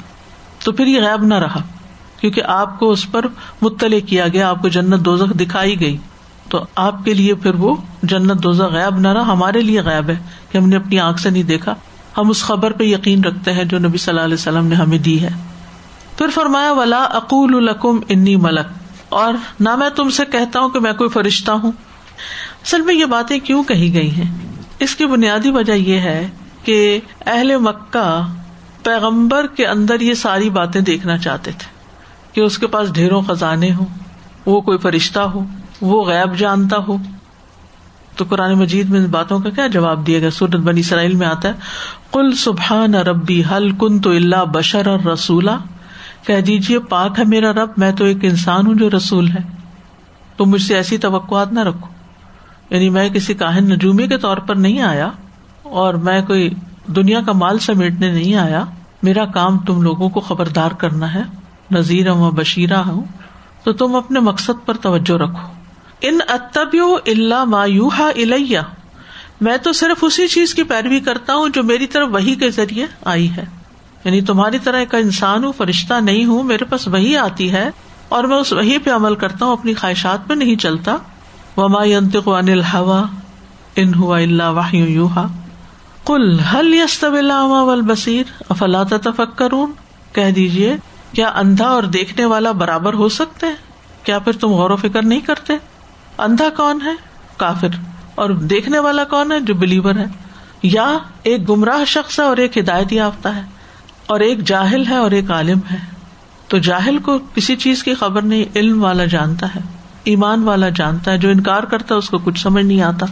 تو 0.64 0.72
پھر 0.72 0.86
یہ 0.86 1.00
غائب 1.00 1.22
نہ 1.22 1.34
رہا، 1.34 1.60
کیونکہ 2.20 2.42
آپ 2.42 2.78
کو 2.78 2.90
اس 2.90 3.12
پر 3.12 3.26
مطلع 3.62 3.98
کیا 4.06 4.28
گیا، 4.28 4.48
آپ 4.48 4.62
کو 4.62 4.68
جنت 4.68 5.04
دوزخ 5.04 5.40
دکھائی 5.40 5.80
گئی۔ 5.80 5.96
تو 6.48 6.64
آپ 6.76 7.04
کے 7.04 7.14
لیے 7.14 7.34
پھر 7.34 7.54
وہ 7.54 7.76
جنت 8.02 8.42
دوزہ 8.42 8.62
غائب 8.62 8.98
نہ 8.98 9.08
رہا، 9.08 9.22
ہمارے 9.22 9.60
لیے 9.60 9.80
غائب 9.80 10.08
ہے 10.08 10.16
کہ 10.52 10.58
ہم 10.58 10.68
نے 10.68 10.76
اپنی 10.76 10.98
آنکھ 10.98 11.20
سے 11.20 11.30
نہیں 11.30 11.42
دیکھا۔ 11.42 11.74
ہم 12.18 12.30
اس 12.30 12.42
خبر 12.42 12.70
پہ 12.70 12.84
یقین 12.84 13.24
رکھتے 13.24 13.52
ہیں 13.52 13.64
جو 13.64 13.78
نبی 13.78 13.98
صلی 13.98 14.12
اللہ 14.12 14.24
علیہ 14.24 14.34
وسلم 14.34 14.66
نے 14.66 14.74
ہمیں 14.74 14.98
دی 14.98 15.22
ہے۔ 15.22 15.28
پھر 16.18 16.28
فرمایا، 16.28 16.72
ولا 16.72 17.04
اقول 17.04 17.54
القم 17.54 17.98
انی 18.08 18.36
ملک 18.36 18.66
اور 19.08 19.34
نہ 19.60 19.76
میں 19.76 19.90
تم 19.90 20.10
سے 20.10 20.24
کہتا 20.24 20.60
ہوں 20.60 20.68
کہ 20.68 20.80
میں 20.80 20.92
کوئی 20.92 21.10
فرشتہ 21.10 21.50
ہوں۔ 21.50 21.72
اصل 22.62 22.82
میں 22.82 22.94
یہ 22.94 23.04
باتیں 23.04 23.38
کیوں 23.38 23.62
کہی 23.62 23.94
گئی 23.94 24.10
ہیں؟ 24.10 24.36
اس 24.78 24.96
کی 24.96 25.06
بنیادی 25.06 25.50
وجہ 25.50 25.72
یہ 25.72 26.00
ہے 26.00 26.28
کہ 26.64 27.00
اہل 27.26 27.56
مکہ 27.56 28.32
پیغمبر 28.82 29.46
کے 29.46 29.66
اندر 29.66 30.00
یہ 30.00 30.14
ساری 30.14 30.50
باتیں 30.50 30.80
دیکھنا 30.80 31.18
چاہتے 31.18 31.50
تھے 31.58 31.78
کہ 32.32 32.40
اس 32.40 32.58
کے 32.58 32.66
پاس 32.66 32.92
ڈھیروں 32.92 33.22
خزانے 33.22 33.72
ہوں، 33.72 33.86
وہ 34.46 34.60
کوئی 34.60 34.78
فرشتہ 34.78 35.20
ہو، 35.20 35.44
وہ 35.80 36.04
غیب 36.04 36.36
جانتا 36.36 36.76
ہو۔ 36.88 36.96
تو 38.18 38.24
قرآن 38.28 38.52
مجید 38.52 38.88
میں 38.88 39.00
ان 39.00 39.06
باتوں 39.06 39.40
کا 39.40 39.50
کیا 39.50 39.66
جواب 39.66 40.06
دیا 40.06 40.18
گیا؟ 40.18 40.30
سورت 40.30 40.56
بنی 40.56 40.80
اسرائیل 40.80 41.16
میں 41.16 41.26
آتا 41.26 41.48
ہے 41.48 41.52
کل 42.12 42.32
سبحان 42.32 42.94
ربی 42.94 43.42
حل 43.50 43.70
کن 43.70 43.98
تو 43.98 44.10
اللہ 44.10 44.44
بشر 44.44 44.86
اور 44.86 45.00
رسولہ 45.00 45.50
کہہ 46.26 46.40
دیجیے 46.40 46.78
پاک 46.78 47.18
ہے 47.18 47.24
میرا 47.24 47.52
رب، 47.52 47.68
میں 47.76 47.92
تو 47.92 48.04
ایک 48.04 48.18
انسان 48.22 48.66
ہوں 48.66 48.74
جو 48.74 48.90
رسول 48.96 49.28
ہے۔ 49.28 49.56
تو 50.36 50.46
مجھ 50.46 50.62
سے 50.62 50.74
ایسی 50.74 50.98
توقعات 50.98 51.52
نہ 51.52 51.60
رکھو۔ 51.60 51.88
یعنی 52.70 52.90
میں 52.90 53.08
کسی 53.08 53.34
کاہن 53.34 53.64
نجومی 53.64 54.08
کے 54.08 54.18
طور 54.18 54.36
پر 54.36 54.54
نہیں 54.54 54.80
آیا 54.80 55.08
اور 55.62 55.94
میں 55.94 56.22
کوئی 56.22 56.54
دنیا 56.86 57.20
کا 57.26 57.32
مال 57.32 57.58
سمیٹنے 57.58 58.10
نہیں 58.10 58.34
آیا۔ 58.34 58.64
میرا 59.02 59.24
کام 59.24 59.58
تم 59.58 59.82
لوگوں 59.82 60.08
کو 60.08 60.20
خبردار 60.20 60.70
کرنا 60.70 61.14
ہے۔ 61.14 61.22
نذیر 61.70 62.10
ہوں 62.10 62.30
بشیرہ 62.30 62.78
ہوں۔ 62.78 63.04
تو 63.64 63.72
تم 63.72 63.94
اپنے 63.94 64.20
مقصد 64.20 64.66
پر 64.66 64.74
توجہ 64.74 65.14
رکھو۔ 65.14 65.57
ان 66.00 66.18
اتبیو 66.28 66.96
اللہ 67.06 67.44
مایوہا 67.44 68.08
الیہ۔ 68.08 68.58
میں 69.40 69.56
تو 69.56 69.72
صرف 69.72 69.98
اسی 70.02 70.28
چیز 70.28 70.54
کی 70.54 70.62
پیروی 70.62 71.00
کرتا 71.00 71.34
ہوں 71.34 71.48
جو 71.48 71.62
میری 71.62 71.86
طرف 71.86 72.08
وہی 72.12 72.34
کے 72.34 72.50
ذریعے 72.50 72.86
آئی 73.04 73.30
ہے۔ 73.30 73.44
یعنی 74.04 74.20
تمہاری 74.20 74.58
طرح 74.58 74.78
ایک 74.78 74.94
انسان 74.94 75.44
ہوں، 75.44 75.52
فرشتہ 75.56 75.94
نہیں 75.94 76.24
ہوں، 76.24 76.42
میرے 76.42 76.64
پاس 76.64 76.88
وہی 76.88 77.16
آتی 77.16 77.52
ہے 77.52 77.70
اور 78.08 78.24
میں 78.24 78.36
اس 78.36 78.52
وہی 78.52 78.78
پہ 78.78 78.90
عمل 78.90 79.14
کرتا 79.14 79.44
ہوں، 79.44 79.52
اپنی 79.52 79.74
خواہشات 79.74 80.28
پہ 80.28 80.34
نہیں 80.34 80.56
چلتا۔ 80.56 80.96
وما 81.56 81.84
ينطق 81.84 82.28
عن 82.28 82.48
الهوى 82.48 83.02
ان 83.76 83.92
هو 83.94 84.12
الا 84.12 84.50
وحی 84.50 84.78
یوحا۔ 84.78 85.26
قل 86.04 86.32
هل 86.32 86.74
يستوي 86.74 87.18
الاعمى 87.18 87.66
والبصير 87.66 88.22
افلا 88.48 88.82
تتفکرون؟ 88.82 89.72
کہہ 90.12 90.30
دیجیے 90.30 90.76
کیا 91.12 91.32
اندھا 91.34 91.68
اور 91.68 91.82
دیکھنے 91.82 92.24
والا 92.24 92.52
برابر 92.52 92.94
ہو 92.94 93.08
سکتے؟ 93.08 93.46
ہیں 93.46 93.54
کیا 94.02 94.18
پھر 94.18 94.32
تم 94.32 94.48
غور 94.48 94.70
و 94.70 94.76
فکر 94.76 95.02
نہیں 95.02 95.20
کرتے؟ 95.20 95.52
اندھا 96.18 96.48
کون 96.56 96.80
ہے؟ 96.84 96.94
کافر۔ 97.36 97.68
اور 98.14 98.30
دیکھنے 98.30 98.78
والا 98.78 99.04
کون 99.04 99.32
ہے 99.32 99.40
جو 99.40 99.54
بلیور 99.54 99.94
ہے؟ 99.94 100.06
یا 100.62 100.98
ایک 101.22 101.50
گمراہ 101.50 101.84
شخص 101.84 102.20
ہے 102.20 102.24
اور 102.24 102.36
ایک 102.36 102.58
ہدایت 102.58 102.92
یافتہ 102.92 103.28
ہے، 103.28 103.42
اور 104.06 104.20
ایک 104.20 104.44
جاہل 104.44 104.86
ہے 104.86 104.96
اور 104.96 105.10
ایک 105.10 105.30
عالم 105.30 105.58
ہے۔ 105.72 105.76
تو 106.48 106.58
جاہل 106.58 106.98
کو 106.98 107.18
کسی 107.34 107.56
چیز 107.56 107.82
کی 107.82 107.94
خبر 107.94 108.22
نہیں، 108.22 108.44
علم 108.56 108.84
والا 108.84 109.04
جانتا 109.04 109.54
ہے، 109.54 109.60
ایمان 110.04 110.42
والا 110.42 110.68
جانتا 110.68 111.10
ہے، 111.12 111.18
جو 111.18 111.28
انکار 111.28 111.62
کرتا 111.62 111.94
ہے، 111.94 111.98
اس 111.98 112.10
کو 112.10 112.18
کچھ 112.18 112.40
سمجھ 112.40 112.64
نہیں 112.64 112.82
آتا۔ 112.82 113.06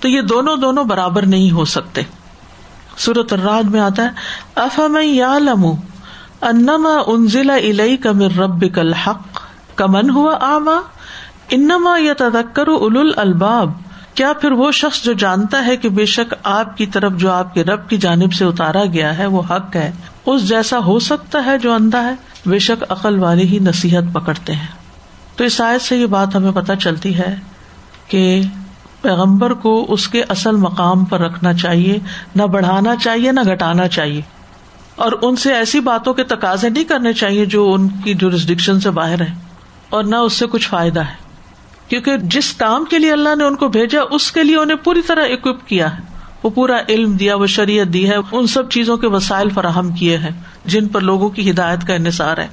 تو 0.00 0.08
یہ 0.08 0.20
دونوں 0.20 0.56
دونوں 0.56 0.84
برابر 0.84 1.26
نہیں 1.26 1.50
ہو 1.50 1.64
سکتے۔ 1.64 2.02
سورت 2.96 3.32
الراد 3.32 3.62
میں 3.62 3.80
آتا 3.80 4.02
ہے 4.02 4.08
افہم 4.54 4.98
یا 5.02 5.38
لمو 5.38 5.74
انما 6.40 6.90
انزل 7.06 7.50
الئی 7.50 7.96
کمر 7.96 8.38
رب 8.38 8.74
کل 8.74 8.92
حق 8.92 9.40
کمن 9.76 10.10
ہوا 10.10 10.38
آما 10.40 10.72
انما 11.50 11.96
یا 11.98 12.12
تدکر 12.18 12.68
اول 12.68 13.12
الباب 13.16 13.72
کیا 14.14 14.32
پھر 14.32 14.52
وہ 14.52 14.72
شخص 14.72 15.02
جو 15.02 15.12
جانتا 15.12 15.66
ہے 15.66 15.76
کہ 15.76 15.88
بے 15.88 16.06
شک 16.06 16.34
آپ 16.42 16.76
کی 16.76 16.86
طرف 16.86 17.12
جو 17.12 17.30
آپ 17.30 17.54
کے 17.54 17.64
رب 17.64 17.88
کی 17.88 17.96
جانب 17.96 18.32
سے 18.32 18.44
اتارا 18.44 18.84
گیا 18.84 19.18
ہے، 19.18 19.26
وہ 19.26 19.42
حق 19.50 19.76
ہے، 19.76 19.92
اس 20.26 20.48
جیسا 20.48 20.78
ہو 20.78 20.98
سکتا 20.98 21.44
ہے 21.44 21.58
جو 21.58 21.72
اندھا 21.72 22.04
ہے، 22.04 22.14
بے 22.46 22.58
شک 22.58 22.84
عقل 22.88 23.18
والے 23.18 23.42
ہی 23.42 23.58
نصیحت 23.58 24.02
پکڑتے 24.12 24.52
ہیں۔ 24.52 24.66
تو 25.36 25.44
اس 25.44 25.60
آیت 25.60 25.82
سے 25.82 25.96
یہ 25.96 26.06
بات 26.06 26.36
ہمیں 26.36 26.52
پتہ 26.52 26.72
چلتی 26.80 27.18
ہے 27.18 27.36
کہ 28.08 28.42
پیغمبر 29.02 29.52
کو 29.52 29.86
اس 29.88 30.08
کے 30.08 30.22
اصل 30.28 30.56
مقام 30.56 31.04
پر 31.04 31.20
رکھنا 31.20 31.52
چاہیے، 31.52 31.98
نہ 32.36 32.42
بڑھانا 32.42 32.94
چاہیے، 33.02 33.32
نہ 33.32 33.40
گٹانا 33.40 33.88
چاہیے۔ 33.88 34.22
اور 34.96 35.12
ان 35.22 35.36
سے 35.36 35.54
ایسی 35.54 35.80
باتوں 35.80 36.14
کے 36.14 36.24
تقاضے 36.24 36.68
نہیں 36.68 36.84
کرنے 36.84 37.12
چاہیے 37.12 37.46
جو 37.46 37.72
ان 37.72 37.88
کی 37.88 38.14
جورسڈکشن 38.14 38.80
سے 38.80 38.90
باہر 38.90 39.20
ہے 39.20 39.34
اور 39.90 40.04
نہ 40.04 40.16
اس 40.16 40.32
سے 40.32 40.46
کچھ 40.46 40.68
فائدہ 40.68 41.00
ہے۔ 41.00 41.29
کیونکہ 41.90 42.16
جس 42.16 42.52
کام 42.52 42.84
کے 42.84 42.98
لیے 42.98 43.12
اللہ 43.12 43.28
نے 43.38 43.44
ان 43.44 43.56
کو 43.56 43.68
بھیجا، 43.68 44.00
اس 44.10 44.32
کے 44.32 44.42
لیے 44.42 44.56
انہیں 44.56 44.76
پوری 44.76 45.02
طرح 45.02 45.24
اکوپ 45.24 45.66
کیا 45.66 45.96
ہے۔ 45.96 46.02
وہ 46.42 46.50
پورا 46.50 46.76
علم 46.88 47.12
دیا، 47.12 47.36
وہ 47.36 47.46
شریعت 47.46 47.86
دی 47.86 48.10
ہے، 48.10 48.16
ان 48.32 48.46
سب 48.46 48.70
چیزوں 48.70 48.96
کے 48.96 49.06
وسائل 49.06 49.50
فراہم 49.50 49.92
کیے 49.92 50.18
ہیں، 50.18 50.30
جن 50.64 50.88
پر 50.88 51.00
لوگوں 51.00 51.28
کی 51.28 51.50
ہدایت 51.50 51.86
کا 51.86 51.94
انحصار 51.94 52.38
ہے۔ 52.38 52.48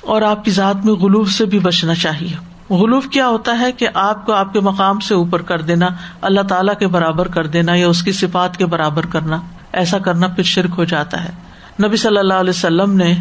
اور 0.00 0.22
آپ 0.22 0.44
کی 0.44 0.50
ذات 0.50 0.84
میں 0.84 0.94
غلوف 0.94 1.30
سے 1.30 1.44
بھی 1.44 1.58
بچنا 1.58 1.94
چاہیے۔ 1.94 2.36
غلوف 2.74 3.06
کیا 3.06 3.28
ہوتا 3.28 3.58
ہے 3.58 3.72
کہ 3.72 3.88
آپ 3.94 4.26
کو 4.26 4.32
آپ 4.32 4.52
کے 4.52 4.60
مقام 4.60 5.00
سے 5.00 5.14
اوپر 5.14 5.42
کر 5.42 5.60
دینا، 5.60 5.88
اللہ 6.20 6.40
تعالیٰ 6.40 6.74
کے 6.78 6.86
برابر 6.86 7.28
کر 7.28 7.46
دینا 7.46 7.74
یا 7.74 7.88
اس 7.88 8.02
کی 8.02 8.12
صفات 8.12 8.56
کے 8.56 8.66
برابر 8.66 9.06
کرنا، 9.06 9.40
ایسا 9.72 9.98
کرنا 9.98 10.26
پھر 10.26 10.42
شرک 10.42 10.70
ہو 10.78 10.84
جاتا 10.84 11.24
ہے۔ 11.24 11.30
نبی 11.86 11.96
صلی 11.96 12.18
اللہ 12.18 12.34
علیہ 12.34 12.50
وسلم 12.50 12.96
نے 12.96 13.14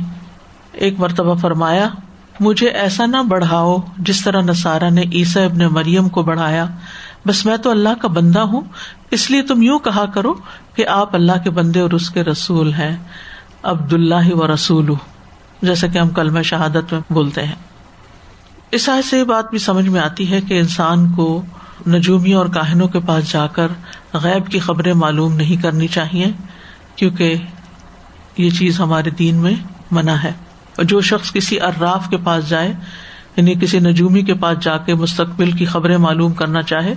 ایک 0.71 0.99
مرتبہ 0.99 1.35
فرمایا 1.35 1.89
مجھے 2.39 2.67
ایسا 2.67 3.05
نہ 3.05 3.17
بڑھاؤ 3.17 3.77
جس 3.97 4.23
طرح 4.23 4.41
نسارا 4.41 4.89
نے 4.89 5.01
عیسا 5.01 5.43
ابن 5.43 5.57
مریم 5.57 6.09
کو 6.09 6.23
بڑھایا۔ 6.23 6.65
بس 7.25 7.45
میں 7.45 7.57
تو 7.57 7.69
اللہ 7.69 7.89
کا 8.01 8.07
بندہ 8.07 8.39
ہوں، 8.39 8.61
اس 9.11 9.31
لیے 9.31 9.41
تم 9.41 9.61
یوں 9.61 9.79
کہا 9.79 10.05
کرو 10.05 10.33
کہ 10.75 10.87
آپ 10.87 11.15
اللہ 11.15 11.31
کے 11.43 11.49
بندے 11.49 11.79
اور 11.79 11.91
اس 11.91 12.09
کے 12.09 12.23
رسول 12.23 12.73
ہیں 12.73 12.97
عبد 13.63 13.93
اللہ 13.93 14.35
و 14.35 14.53
رسول 14.53 14.93
جیسا 15.61 15.87
کہ 15.87 15.97
ہم 15.97 16.09
کل 16.09 16.43
شہادت 16.43 16.93
میں 16.93 17.01
بولتے 17.09 17.43
ہیں۔ 17.43 17.55
اس 18.71 18.89
سے 19.09 19.19
یہ 19.19 19.23
بات 19.23 19.49
بھی 19.49 19.57
سمجھ 19.57 19.87
میں 19.87 20.01
آتی 20.01 20.31
ہے 20.31 20.41
کہ 20.41 20.59
انسان 20.59 21.13
کو 21.13 21.41
نجومیوں 21.87 22.41
اور 22.41 22.49
کاہنوں 22.49 22.87
کے 22.87 22.99
پاس 22.99 23.31
جا 23.31 23.47
کر 23.47 23.67
غیب 24.13 24.47
کی 24.47 24.59
خبریں 24.59 24.93
معلوم 24.93 25.33
نہیں 25.33 25.61
کرنی 25.61 25.87
چاہیے، 25.87 26.25
کیونکہ 26.95 27.35
یہ 28.37 28.49
چیز 28.49 28.79
ہمارے 28.79 29.09
دین 29.09 29.35
میں 29.35 29.53
منع 29.91 30.15
ہے۔ 30.23 30.31
اور 30.77 30.85
جو 30.85 31.01
شخص 31.01 31.33
کسی 31.33 31.61
اراف 31.61 32.09
کے 32.09 32.17
پاس 32.17 32.49
جائے 32.49 32.73
یعنی 33.35 33.53
کسی 33.61 33.79
نجومی 33.79 34.21
کے 34.21 34.33
پاس 34.33 34.57
جا 34.61 34.77
کے 34.77 34.95
مستقبل 34.95 35.51
کی 35.51 35.65
خبریں 35.65 35.97
معلوم 35.97 36.33
کرنا 36.33 36.61
چاہے، 36.61 36.93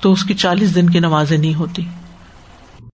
تو 0.00 0.12
اس 0.12 0.24
کی 0.24 0.34
چالیس 0.34 0.74
دن 0.74 0.90
کی 0.90 1.00
نمازیں 1.00 1.38
نہیں 1.38 1.54
ہوتی۔ 1.54 1.84